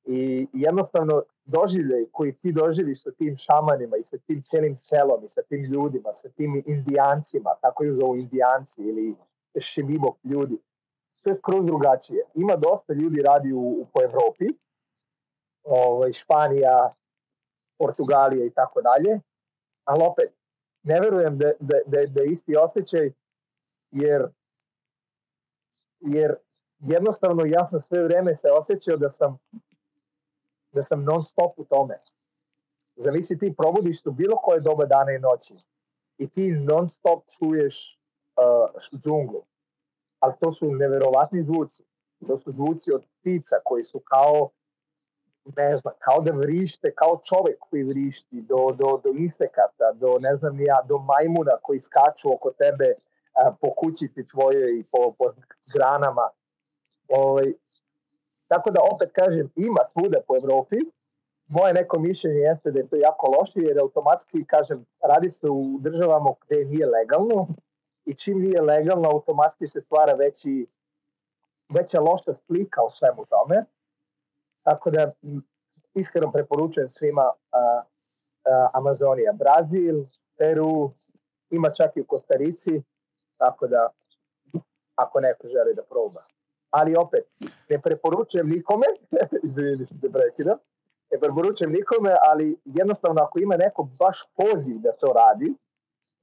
[0.04, 5.26] I jednostavno doživljaj koji ti doživiš sa tim šamanima i sa tim celim selom i
[5.26, 9.14] sa tim ljudima, sa tim indijancima, tako ju zovu indijanci ili
[9.60, 10.58] šimibok ljudi,
[11.22, 12.24] to je skroz drugačije.
[12.34, 14.44] Ima dosta ljudi radi u, u po Evropi,
[15.64, 16.94] ovaj, Španija,
[17.78, 19.20] Portugalija i tako dalje,
[19.84, 20.32] ali opet,
[20.82, 23.12] ne verujem da, da, da, da isti osjećaj,
[23.90, 24.28] jer,
[26.00, 26.36] jer
[26.80, 29.38] jednostavno ja sam sve vreme se osjećao da sam
[30.72, 31.94] da sam non stop u tome.
[32.96, 35.54] Zamisli ti probudiš se bilo koje doba dana i noći
[36.18, 37.98] i ti non stop čuješ
[38.36, 39.42] uh, džunglu.
[40.18, 41.82] Ali to su neverovatni zvuci.
[42.26, 44.50] To su zvuci od ptica koji su kao
[45.56, 50.36] ne znam, kao da vrište, kao čovek koji vrišti, do, do, do insekata, do ne
[50.36, 52.94] znam ja, do majmuna koji skaču oko tebe
[53.34, 55.24] a, po kućici tvojoj i po, po
[55.74, 56.28] granama.
[57.10, 57.52] Ovaj,
[58.48, 60.76] tako da opet kažem, ima svuda po Evropi.
[61.48, 65.78] Moje neko mišljenje jeste da je to jako loše jer automatski, kažem, radi se u
[65.80, 67.48] državama gde nije legalno
[68.04, 70.66] i čim nije legalno, automatski se stvara veći,
[71.68, 73.64] veća loša slika o svemu tome.
[74.62, 75.10] Tako da
[75.94, 77.32] iskreno preporučujem svima a,
[78.44, 80.04] a, Amazonija, Brazil,
[80.38, 80.90] Peru,
[81.50, 82.82] ima čak i u Kostarici,
[83.38, 83.90] tako da
[84.94, 86.22] ako neko želi da proba.
[86.70, 87.24] Ali opet,
[87.68, 88.86] ne preporučujem nikome,
[89.46, 90.58] izvini se te prekidam,
[91.10, 95.54] ne preporučujem nikome, ali jednostavno ako ima neko baš poziv da to radi,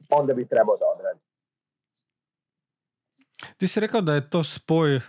[0.10, 1.20] onda bi trebao da odradi.
[3.58, 5.02] Ti si rekao da je to spoj uh,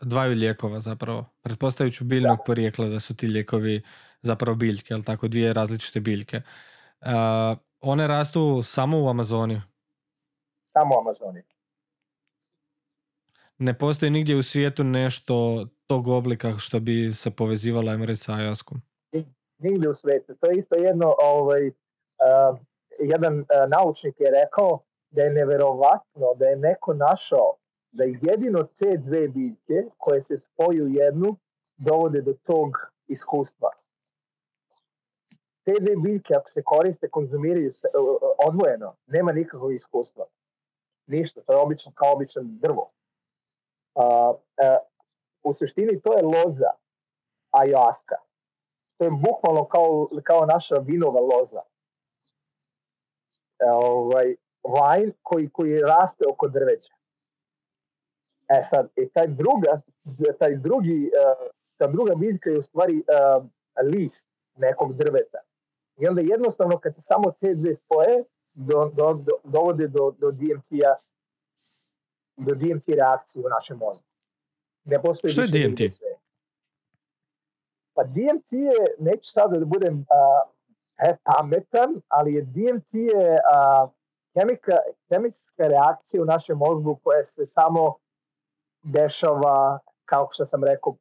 [0.00, 1.24] dvaju lijekova zapravo.
[1.42, 2.44] Pretpostavit biljnog da.
[2.44, 3.82] porijekla da su ti lijekovi
[4.22, 6.36] zapravo biljke, ali tako dvije različite biljke.
[7.00, 9.60] Uh, one rastu samo u Amazoniji?
[10.60, 11.42] Samo u Amazoniji.
[13.64, 18.82] Ne postoji nigdje u svijetu nešto tog oblika što bi se povezivalo, reći, sa ajaskom?
[19.58, 20.34] Nigdje u svijetu.
[20.40, 22.58] To je isto jedno, ovaj, uh,
[22.98, 24.78] jedan uh, naučnik je rekao
[25.10, 27.56] da je neverovatno da je neko našao
[27.92, 31.36] da jedino te dve biljke koje se spoju jednu
[31.76, 32.70] dovode do tog
[33.06, 33.70] iskustva.
[35.64, 37.88] Te dve biljke ako se koriste, konzumiraju se,
[38.46, 40.24] odvojeno, nema nikakvog iskustva.
[41.06, 42.90] Ništa, to je obično kao običan drvo.
[43.94, 44.32] A,
[44.62, 44.78] a,
[45.42, 46.70] u suštini to je loza
[47.50, 48.16] ajaska.
[48.98, 51.60] To je bukvalno kao, kao naša vinova loza.
[53.58, 54.34] E, ovaj,
[54.64, 56.94] vajn koji, koji raste oko drveća.
[58.48, 59.78] E sad, i taj, druga,
[60.38, 63.46] taj drugi, uh, ta druga biljka je u stvari uh,
[63.84, 64.26] list
[64.56, 65.38] nekog drveta.
[65.96, 68.24] I onda jednostavno kad se samo te dve spoje,
[68.54, 70.94] do, do, do, dovode do, do DMT-a
[72.36, 74.04] do DMT reakcije u našem mozgu.
[74.84, 75.80] Ne postoji Što je DMT?
[77.94, 80.50] Pa DMT je, neću sad da budem uh,
[81.08, 83.90] e, pametan, ali je DMT je uh,
[84.34, 84.76] hemika,
[85.08, 87.94] hemijska reakcija u našem mozgu koja se samo
[88.82, 90.96] dešava, kao što sam rekao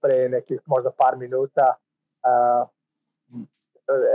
[0.00, 1.74] pre nekih možda par minuta,
[2.22, 2.68] uh,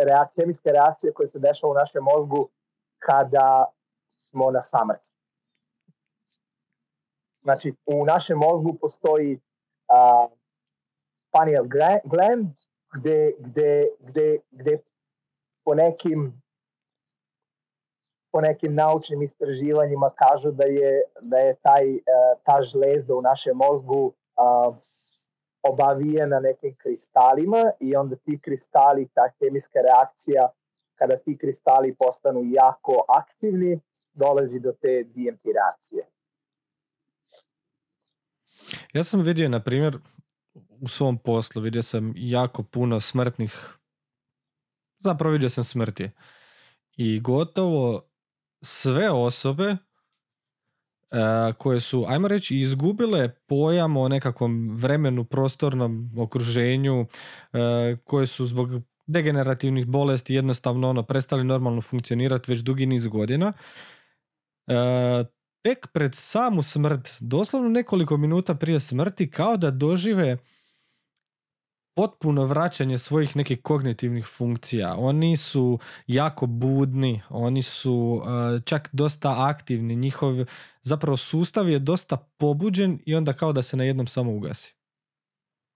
[0.08, 2.50] reak, hemijska reakcija koja se dešava u našem mozgu
[3.00, 3.66] kada
[4.18, 5.11] smo na samrti.
[7.44, 10.32] Znači, u našem mozgu postoji uh,
[11.32, 11.66] pineal
[12.04, 12.52] gland,
[12.94, 14.78] gde, gde, gde, gde
[15.64, 16.42] po nekim
[18.32, 22.02] po nekim naučnim istraživanjima kažu da je, da je taj, e,
[22.44, 24.72] ta žlezda u našem mozgu a,
[25.64, 30.50] obavijena nekim kristalima i onda ti kristali, ta hemijska reakcija,
[30.96, 33.80] kada ti kristali postanu jako aktivni,
[34.14, 36.06] dolazi do te DMT reakcije.
[38.94, 39.98] Ja sam vidio, na primjer,
[40.54, 43.78] u svom poslu vidio sam jako puno smrtnih,
[45.00, 46.10] zapravo vidio sam smrti.
[46.98, 48.04] I gotovo
[48.62, 57.08] sve osobe uh, koje su, ajmo reći, izgubile pojam o nekakvom vremenu, prostornom okruženju, uh,
[58.04, 58.70] koje su zbog
[59.08, 63.54] degenerativnih bolesti jednostavno ono prestali normalno funkcionirati već dugi niz godina.
[64.68, 65.28] Uh,
[65.62, 70.38] tek pred samu smrt, doslovno nekoliko minuta prije smrti, kao da dožive
[71.96, 74.96] potpuno vraćanje svojih nekih kognitivnih funkcija.
[74.98, 80.34] Oni su jako budni, oni su uh, čak dosta aktivni, njihov
[80.82, 84.76] zapravo sustav je dosta pobuđen i onda kao da se na jednom samo ugasi.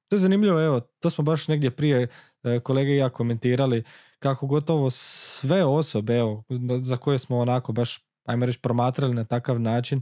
[0.10, 3.84] To je zanimljivo, evo, to smo baš negdje prije uh, kolege i ja komentirali
[4.20, 6.44] kako gotovo sve osobe, evo,
[6.82, 10.02] za koje smo onako baš, ajmo reći, promatrali na takav način,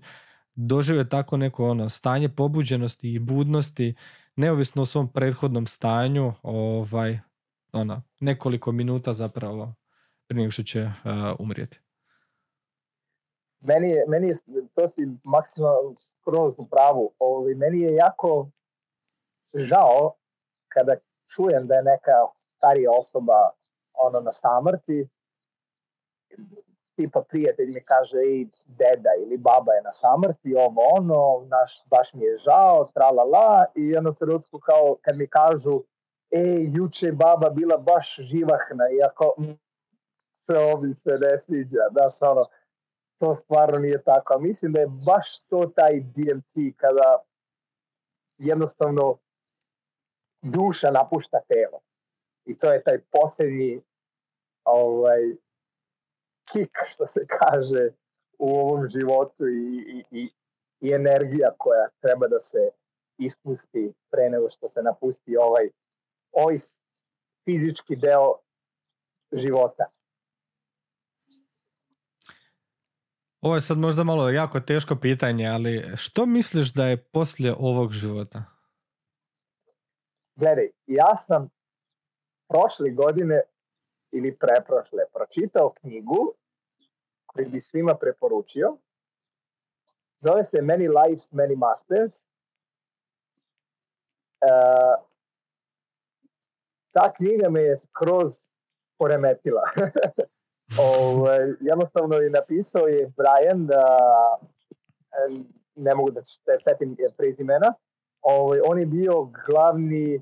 [0.55, 3.95] dožive tako neko ono stanje pobuđenosti i budnosti
[4.35, 7.19] neovisno o svom prethodnom stanju, ovaj,
[7.71, 9.73] ono, nekoliko minuta zapravo
[10.27, 10.91] prije nego što će uh,
[11.39, 11.79] umrijeti.
[13.59, 14.33] Meni je, meni je,
[14.73, 18.49] to si maksimalno skroz u pravu, ovaj, meni je jako
[19.53, 20.13] žao
[20.67, 20.95] kada
[21.35, 22.11] čujem da je neka
[22.57, 23.51] starija osoba
[23.93, 25.07] ono na samrti
[26.95, 32.13] tipa prijatelj mi kaže ej deda ili baba je na samrti, ovo ono, naš, baš
[32.13, 35.83] mi je žao, tra la la i jedno trenutku kao kad mi kažu
[36.31, 39.35] ej, juče baba bila baš živahna, iako
[40.45, 42.45] sve ovi se ne sviđa, znaš ono,
[43.19, 44.33] to stvarno nije tako.
[44.33, 47.23] A mislim da je baš to taj DMT kada
[48.37, 49.17] jednostavno
[50.41, 51.79] duša napušta telo.
[52.45, 53.81] I to je taj posljednji
[54.63, 55.35] ovaj,
[56.51, 57.89] kik, što se kaže,
[58.39, 60.31] u ovom životu i, i, i,
[60.81, 62.69] i energija koja treba da se
[63.17, 65.69] ispusti pre nego što se napusti ovaj,
[66.31, 66.55] ovaj
[67.45, 68.35] fizički deo
[69.31, 69.85] života.
[73.41, 77.91] Ovo je sad možda malo jako teško pitanje, ali što misliš da je poslije ovog
[77.91, 78.43] života?
[80.35, 81.49] Gledaj, ja sam
[82.49, 83.41] prošle godine
[84.13, 86.33] ili preprošle pročitao knjigu
[87.25, 88.77] koju bi svima preporučio.
[90.19, 92.25] Zove se Many Lives, Many Masters.
[94.43, 95.05] Uh,
[96.91, 98.31] ta knjiga me je skroz
[98.97, 99.61] poremetila.
[100.79, 103.85] Ove, ovaj, jednostavno je napisao je Brian da
[105.75, 107.73] ne mogu da se setim prezimena.
[108.21, 110.21] Ove, ovaj, on je bio glavni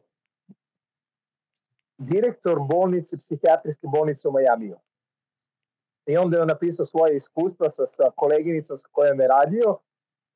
[2.02, 4.78] direktor bolnice, psihijatrijske bolnice u Majamiju.
[6.06, 9.78] I onda je on napisao svoje iskustva sa, sa koleginicom s kojom je radio.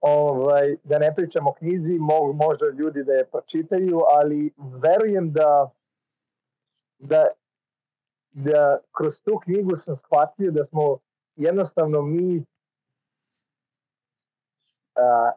[0.02, 5.72] Ovaj, da ne pričamo o knjizi, mo, možda ljudi da je pročitaju, ali verujem da,
[7.00, 7.28] da,
[8.32, 10.98] da kroz tu knjigu sam shvatio da smo
[11.36, 12.46] jednostavno mi uh,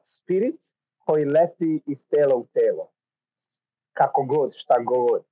[0.03, 0.61] spirit
[0.99, 2.91] koji leti iz tela u telo.
[3.93, 5.25] Kako god, šta god.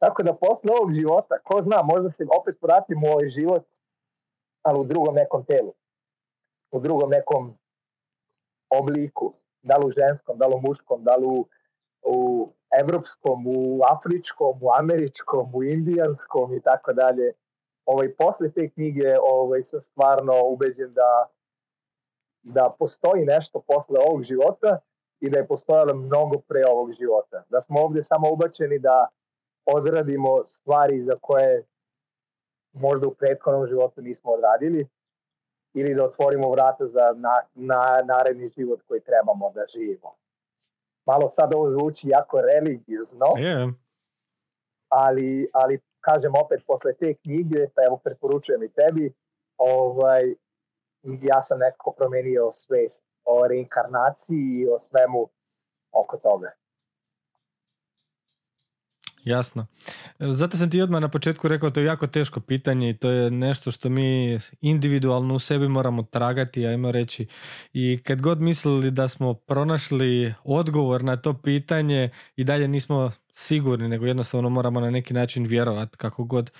[0.00, 3.64] Tako da posle ovog života, ko zna, možda se opet vratim u ovaj život,
[4.62, 5.72] ali u drugom nekom telu.
[6.70, 7.52] U drugom nekom
[8.70, 9.32] obliku.
[9.62, 11.46] Da li u ženskom, da li u muškom, da li u,
[12.02, 12.48] u
[12.80, 17.32] evropskom, u afričkom, u američkom, u indijanskom i tako dalje.
[17.86, 21.26] Ovaj, posle te knjige ovaj, sam stvarno ubeđen da,
[22.42, 24.78] da postoji nešto posle ovog života
[25.20, 27.44] i da je postojalo mnogo pre ovog života.
[27.48, 29.08] Da smo ovde samo ubačeni da
[29.74, 31.64] odradimo stvari za koje
[32.72, 34.88] možda u prethodnom životu nismo odradili
[35.74, 40.14] ili da otvorimo vrata za na, na, naredni život koji trebamo da živimo.
[41.06, 43.72] Malo sad ovo zvuči jako religiozno, yeah.
[44.88, 49.12] ali, ali kažem opet posle te knjige, pa evo preporučujem i tebi,
[49.56, 50.34] ovaj,
[51.02, 55.28] ja sam nekako promenio svest o reinkarnaciji i o svemu
[55.92, 56.50] oko toga.
[59.24, 59.66] Jasno.
[60.18, 63.30] Zato sam ti odmah na početku rekao to je jako teško pitanje i to je
[63.30, 67.26] nešto što mi individualno u sebi moramo tragati, ajmo reći.
[67.72, 73.88] I kad god mislili da smo pronašli odgovor na to pitanje i dalje nismo sigurni,
[73.88, 76.50] nego jednostavno moramo na neki način vjerovati kako god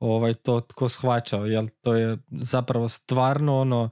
[0.00, 1.46] ovaj, to tko shvaćao.
[1.46, 3.90] Jel to je zapravo stvarno ono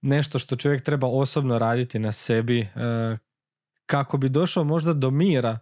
[0.00, 3.18] nešto što čovjek treba osobno raditi na sebi eh,
[3.86, 5.58] kako bi došao možda do mira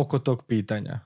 [0.00, 1.00] oko tog pitanja?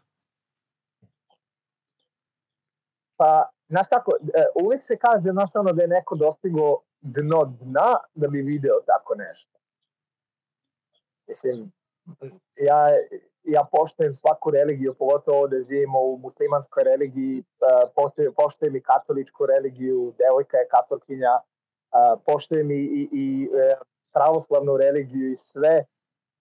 [3.17, 7.95] Pa, znaš kako, e, uvijek se kaže znaš, ono, da je neko dostigo dno dna
[8.15, 9.59] da bi video tako nešto.
[11.29, 11.73] Mislim,
[12.57, 12.89] ja,
[13.45, 17.45] ja poštujem svaku religiju, pogotovo da živimo u muslimanskoj religiji, e,
[17.97, 21.43] poštujem, poštujem i katoličku religiju, devojka je katolkinja, e,
[22.27, 23.49] poštujem i, i, i
[24.13, 25.85] pravoslavnu religiju i sve,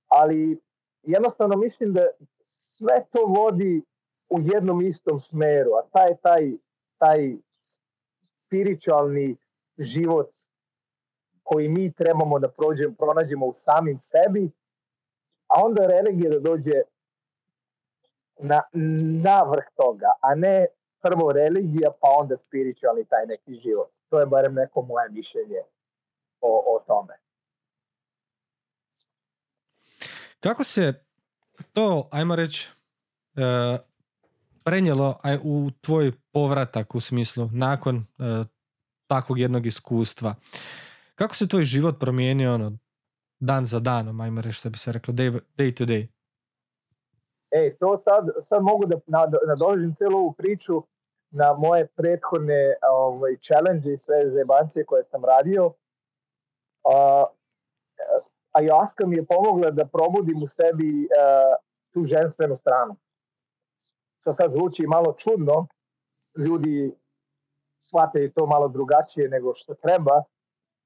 [0.08, 0.60] ali
[1.08, 2.08] jednostavno mislim da
[2.44, 3.82] sve to vodi
[4.30, 6.52] u jednom istom smeru, a taj, taj,
[6.98, 7.36] taj
[8.46, 9.38] spiritualni
[9.78, 10.30] život
[11.44, 14.52] koji mi trebamo da prođemo, pronađemo u samim sebi,
[15.48, 16.82] a onda religija da dođe
[18.40, 18.62] na,
[19.24, 20.68] na vrh toga, a ne
[21.02, 23.90] prvo religija, pa onda spiritualni taj neki život.
[24.10, 25.62] To je barem neko moje mišljenje
[26.42, 27.14] o, o tome.
[30.40, 30.94] Kako se
[31.74, 32.72] to, ajmo reći,
[33.36, 33.42] e,
[34.64, 38.04] prenijelo u tvoj povratak u smislu nakon e,
[39.08, 40.36] takvog jednog iskustva?
[41.16, 42.78] Kako se tvoj život promijenio ono,
[43.40, 46.08] dan za danom, ajmo reći što bi se reklo, day, day to day?
[47.52, 48.98] E, to sad, sad mogu da
[49.48, 50.84] nadožim celu ovu priču
[51.30, 55.74] na moje prethodne ovaj, challenge i sve zebancije koje sam radio.
[56.84, 57.26] A,
[58.58, 61.56] ayahuasca mi je pomogla da probudim u sebi uh,
[61.94, 62.96] tu ženstvenu stranu.
[64.22, 65.68] Što sad zvuči malo čudno,
[66.38, 66.96] ljudi
[67.80, 70.24] shvate to malo drugačije nego što treba.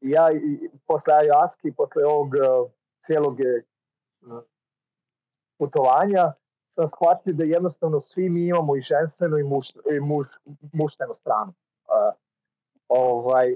[0.02, 4.44] I ja i posle ayahuasca posle ovog uh, celog uh,
[5.58, 6.34] putovanja
[6.66, 10.28] sam shvatio da jednostavno svi mi imamo i ženstvenu i, muš, i muš,
[10.74, 11.52] muštenu stranu.
[11.52, 12.14] Uh,
[12.88, 13.56] ovaj,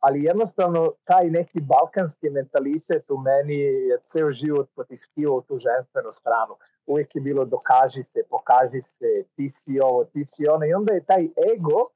[0.00, 6.54] ali jednostavno taj neki balkanski mentalitet u meni je ceo život potiskivao tu ženstvenu stranu.
[6.86, 10.94] Uvijek je bilo dokaži se, pokaži se, ti si ovo, ti si ono i onda
[10.94, 11.24] je taj
[11.54, 11.88] ego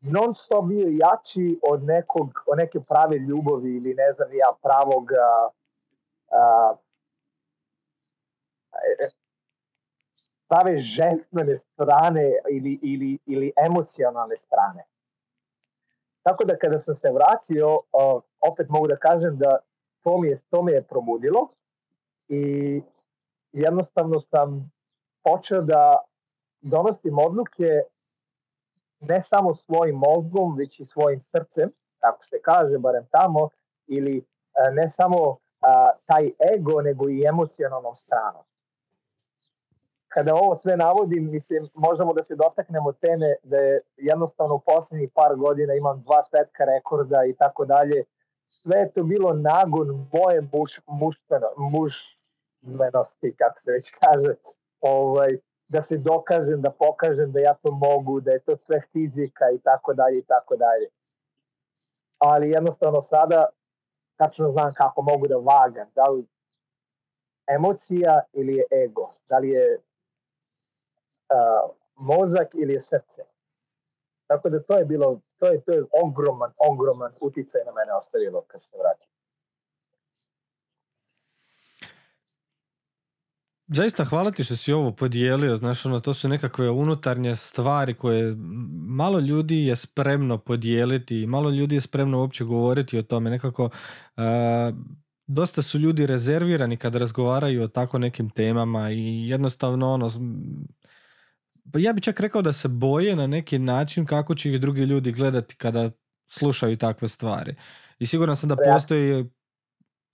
[0.00, 5.12] non stop bio jači od nekog, od neke prave ljubavi ili ne znam ja pravog
[5.12, 5.48] a,
[6.30, 6.74] a,
[10.48, 14.84] prave ženstvene strane ili, ili, ili emocionalne strane.
[16.24, 17.78] Tako da kada sam se vratio,
[18.40, 19.58] opet mogu da kažem da
[20.02, 21.48] to mi je, to mi je probudilo
[22.28, 22.82] i
[23.52, 24.72] jednostavno sam
[25.24, 26.02] počeo da
[26.60, 27.80] donosim odluke
[29.00, 33.48] ne samo svojim mozgom, već i svojim srcem, tako se kaže, barem tamo,
[33.86, 34.24] ili
[34.72, 35.36] ne samo
[36.06, 38.42] taj ego, nego i emocionalnom stranom.
[40.14, 45.10] Kada ovo sve navodim, mislim, možemo da se dotaknemo teme da je jednostavno u poslednjih
[45.14, 48.04] par godina imam dva svetska rekorda i tako dalje.
[48.46, 54.34] Sve je to bilo nagon moje muš, mušteno, mušmenosti, kako se već kaže,
[54.80, 55.38] ovaj,
[55.68, 59.58] da se dokažem, da pokažem da ja to mogu, da je to sve fizika i
[59.58, 60.88] tako dalje i tako dalje.
[62.18, 63.46] Ali jednostavno sada
[64.16, 66.26] tačno znam kako mogu da vagam, da li
[67.46, 69.78] emocija ili je ego, da li je
[71.30, 73.22] uh, mozak ili srce.
[74.26, 78.42] Tako da to je bilo, to je, to je ogroman, ogroman uticaj na mene ostavilo
[78.46, 79.14] kad se vratio.
[83.66, 88.34] Zaista hvala ti što si ovo podijelio, znaš, ono, to su nekakve unutarnje stvari koje
[88.88, 93.72] malo ljudi je spremno podijeliti, malo ljudi je spremno uopće govoriti o tome, nekako uh,
[95.26, 100.08] dosta su ljudi rezervirani kada razgovaraju o tako nekim temama i jednostavno ono,
[101.72, 104.82] pa ja bih čak rekao da se boje na neki način kako će ih drugi
[104.82, 105.90] ljudi gledati kada
[106.26, 107.54] slušaju takve stvari.
[107.98, 109.24] I siguran sam da postoji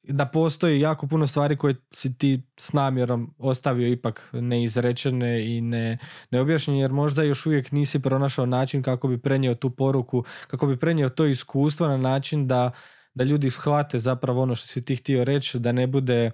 [0.02, 5.98] da postoji jako puno stvari koje si ti s namjerom ostavio ipak neizrečene i ne,
[6.30, 10.78] neobjašnjene jer možda još uvijek nisi pronašao način kako bi prenio tu poruku, kako bi
[10.78, 12.70] prenio to iskustvo na način da,
[13.14, 16.30] da ljudi shvate zapravo ono što si ti htio reći, da ne bude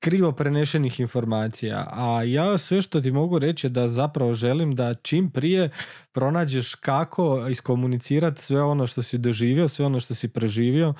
[0.00, 1.88] krivo prenešenih informacija.
[1.92, 5.70] A ja sve što ti mogu reći je da zapravo želim da čim prije
[6.12, 10.94] pronađeš kako iskomunicirati sve ono što si doživio, sve ono što si preživio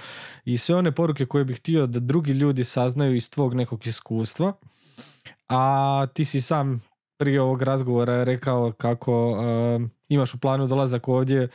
[0.45, 4.53] i sve one poruke koje bih htio da drugi ljudi saznaju iz tvog nekog iskustva.
[5.49, 6.83] A ti si sam
[7.19, 11.49] prije ovog razgovora rekao kako uh, imaš u planu dolazak ovdje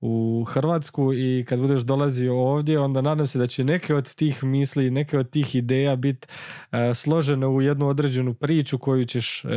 [0.00, 4.44] u Hrvatsku i kad budeš dolazio ovdje, onda nadam se da će neke od tih
[4.44, 6.28] misli, neke od tih ideja biti
[6.72, 9.48] e, složene u jednu određenu priču koju ćeš e,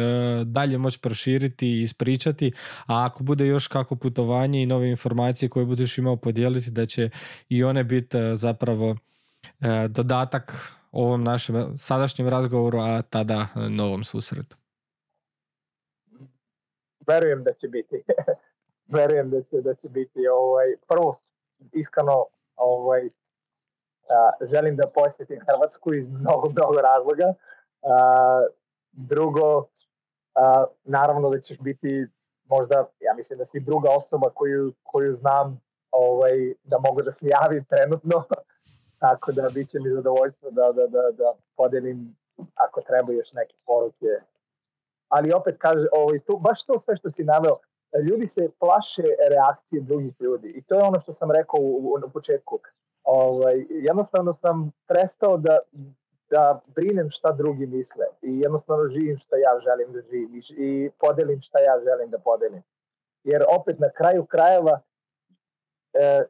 [0.46, 2.52] dalje moći proširiti i ispričati,
[2.86, 7.10] a ako bude još kako putovanje i nove informacije koje budeš imao podijeliti, da će
[7.50, 8.96] i one biti e, zapravo
[9.90, 14.58] dodatak ovom našem sadašnjem razgovoru, a tada novom susretu.
[17.08, 17.96] Verujem da će biti.
[18.92, 21.16] verujem da će, da će biti ovaj, prvo
[21.72, 22.26] iskreno
[22.56, 23.10] ovaj,
[24.10, 27.34] a, želim da posjetim Hrvatsku iz mnogo, mnogo razloga.
[27.82, 28.46] A,
[28.92, 29.66] drugo,
[30.36, 32.08] a, naravno da ćeš biti
[32.46, 35.62] možda, ja mislim da si druga osoba koju, koju znam
[35.92, 38.24] ovaj, da mogu da se javim trenutno,
[39.04, 42.16] tako da bit će mi zadovoljstvo da, da, da, da podelim
[42.56, 44.06] ako treba još neke poruke.
[45.08, 47.58] Ali opet kaže, ovaj, tu, baš to sve što si naveo,
[48.00, 52.00] ljudi se plaše reakcije drugih ljudi i to je ono što sam rekao u, u,
[52.06, 52.60] u početku.
[53.04, 55.58] Ovaj, jednostavno sam prestao da,
[56.30, 61.40] da brinem šta drugi misle i jednostavno živim šta ja želim da živim i, podelim
[61.40, 62.64] šta ja želim da podelim.
[63.24, 64.80] Jer opet na kraju krajeva
[65.94, 66.26] e,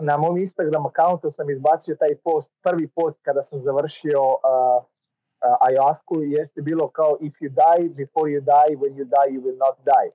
[0.00, 5.56] na mom Instagram akauntu sam izbacio taj post, prvi post kada sam završio uh, uh,
[5.60, 9.58] ayahuasku jeste bilo kao if you die before you die, when you die you will
[9.58, 10.10] not die.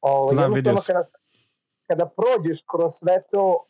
[0.00, 1.02] Ovo, Znam, vidio kada,
[1.86, 3.64] kada prođeš kroz sve to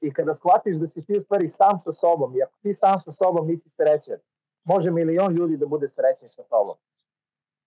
[0.00, 3.00] i kada shvatiš da si ti u stvari sam sa sobom, i ako ti sam
[3.00, 4.18] sa sobom nisi srećen,
[4.64, 6.76] može milion ljudi da bude srećni sa tobom.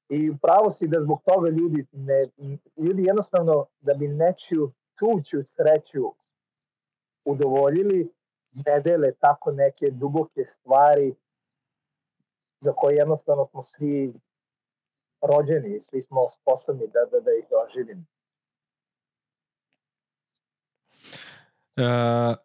[0.10, 2.28] I pravo si da zbog toga ljudi, ne,
[2.78, 4.70] ljudi jednostavno da bi nečiju
[5.00, 6.14] tuću sreću
[7.26, 8.14] udovoljili,
[8.52, 11.16] ne dele tako neke duboke stvari
[12.60, 14.14] za koje jednostavno smo svi
[15.22, 18.04] rođeni i svi smo sposobni da, da, da ih doživimo.
[21.76, 22.36] E,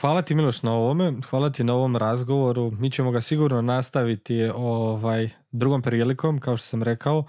[0.00, 2.70] hvala ti Miloš na ovome, hvala ti na ovom razgovoru.
[2.70, 7.24] Mi ćemo ga sigurno nastaviti ovaj drugom prilikom, kao što sam rekao.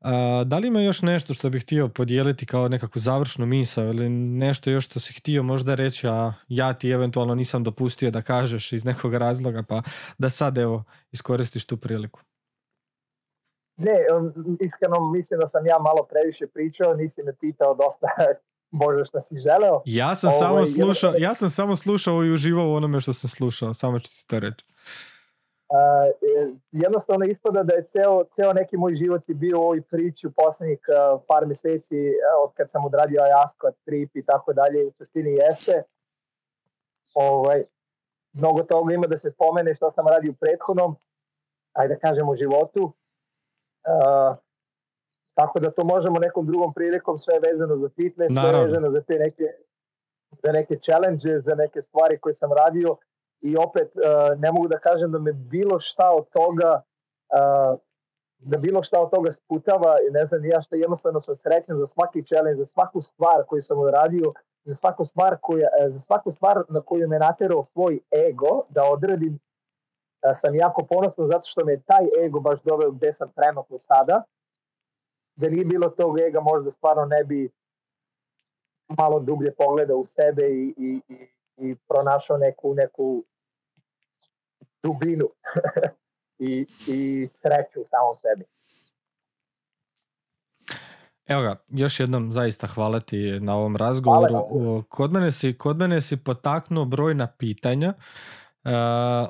[0.00, 4.08] A, da li ima još nešto što bih htio podijeliti kao nekakvu završnu misao ili
[4.08, 8.72] nešto još što si htio možda reći, a ja ti eventualno nisam dopustio da kažeš
[8.72, 9.82] iz nekog razloga, pa
[10.18, 12.20] da sad evo iskoristiš tu priliku.
[13.80, 13.96] Ne,
[14.60, 18.06] iskreno mislim da sam ja malo previše pričao, nisi me pitao dosta
[18.82, 19.82] možda što si želeo.
[19.84, 23.30] Ja sam, Ovo, samo slušao, ja sam samo slušao i uživao u onome što sam
[23.30, 24.64] slušao, samo ću ti to reći.
[25.70, 25.76] Uh,
[26.72, 30.32] jednostavno ispada da je ceo, ceo neki moj život je bio u ovoj priči u
[30.32, 32.00] poslednjih uh, par meseci
[32.44, 35.82] od kad sam odradio Ayasko, Trip i tako dalje, u suštini jeste.
[37.14, 37.64] Ovaj,
[38.32, 40.96] mnogo toga ima da se spomene što sam radio u prethodnom,
[41.72, 42.92] ajde da kažem u životu.
[45.34, 48.58] Tako da to možemo nekom drugom prilikom sve vezano za fitness, Naravno.
[48.58, 49.44] sve vezano za te neke
[50.42, 52.96] za neke challenge, za neke stvari koje sam radio
[53.40, 53.92] i opet
[54.38, 56.82] ne mogu da kažem da me bilo šta od toga
[57.28, 57.78] uh,
[58.38, 61.86] da bilo šta od toga sputava i ne znam ja što jednostavno sam srećan za
[61.86, 64.32] svaki challenge, za svaku stvar koju sam uradio,
[64.64, 69.34] za svaku stvar, koja, za svaku stvar na koju me naterao svoj ego da odradim
[69.34, 69.40] uh,
[70.34, 74.22] sam jako ponosan zato što me taj ego baš doveo gde sam trenutno sada
[75.36, 77.50] da nije bilo tog ega možda stvarno ne bi
[78.88, 81.26] malo dublje pogleda u sebe i, i, i,
[81.56, 83.24] i pronašao neku, neku
[84.82, 85.28] dubinu
[86.48, 88.44] i, i sreću u samom sebi.
[91.26, 94.34] Evo ga, još jednom zaista hvala ti na ovom razgovoru.
[94.34, 94.82] Hvala.
[94.88, 98.04] Kod mene si, kod mene si potaknuo brojna pitanja uh,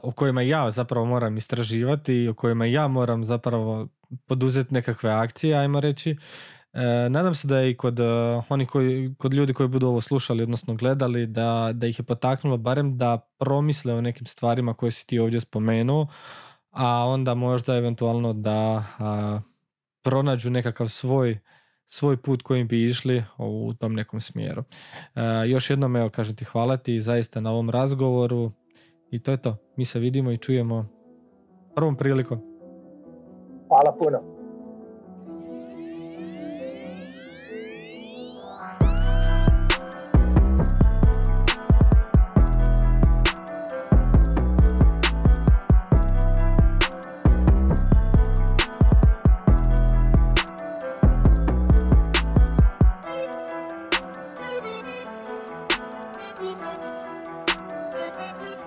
[0.02, 3.88] o kojima ja zapravo moram istraživati i o kojima ja moram zapravo
[4.26, 6.16] poduzeti nekakve akcije, ajmo reći.
[6.72, 10.00] E, nadam se da je i kod, uh, oni koji, kod ljudi koji budu ovo
[10.00, 14.90] slušali, odnosno gledali, da, da ih je potaknulo barem da promisle o nekim stvarima koje
[14.90, 16.06] si ti ovdje spomenuo,
[16.70, 19.40] a onda možda eventualno da a,
[20.02, 21.38] pronađu nekakav svoj
[21.84, 24.64] svoj put kojim bi išli u tom nekom smjeru.
[25.14, 28.52] E, još jednom evo kažem ti hvala ti zaista na ovom razgovoru
[29.10, 29.56] i to je to.
[29.76, 30.86] Mi se vidimo i čujemo
[31.74, 32.38] prvom prilikom.
[33.68, 34.20] Fala, Puna.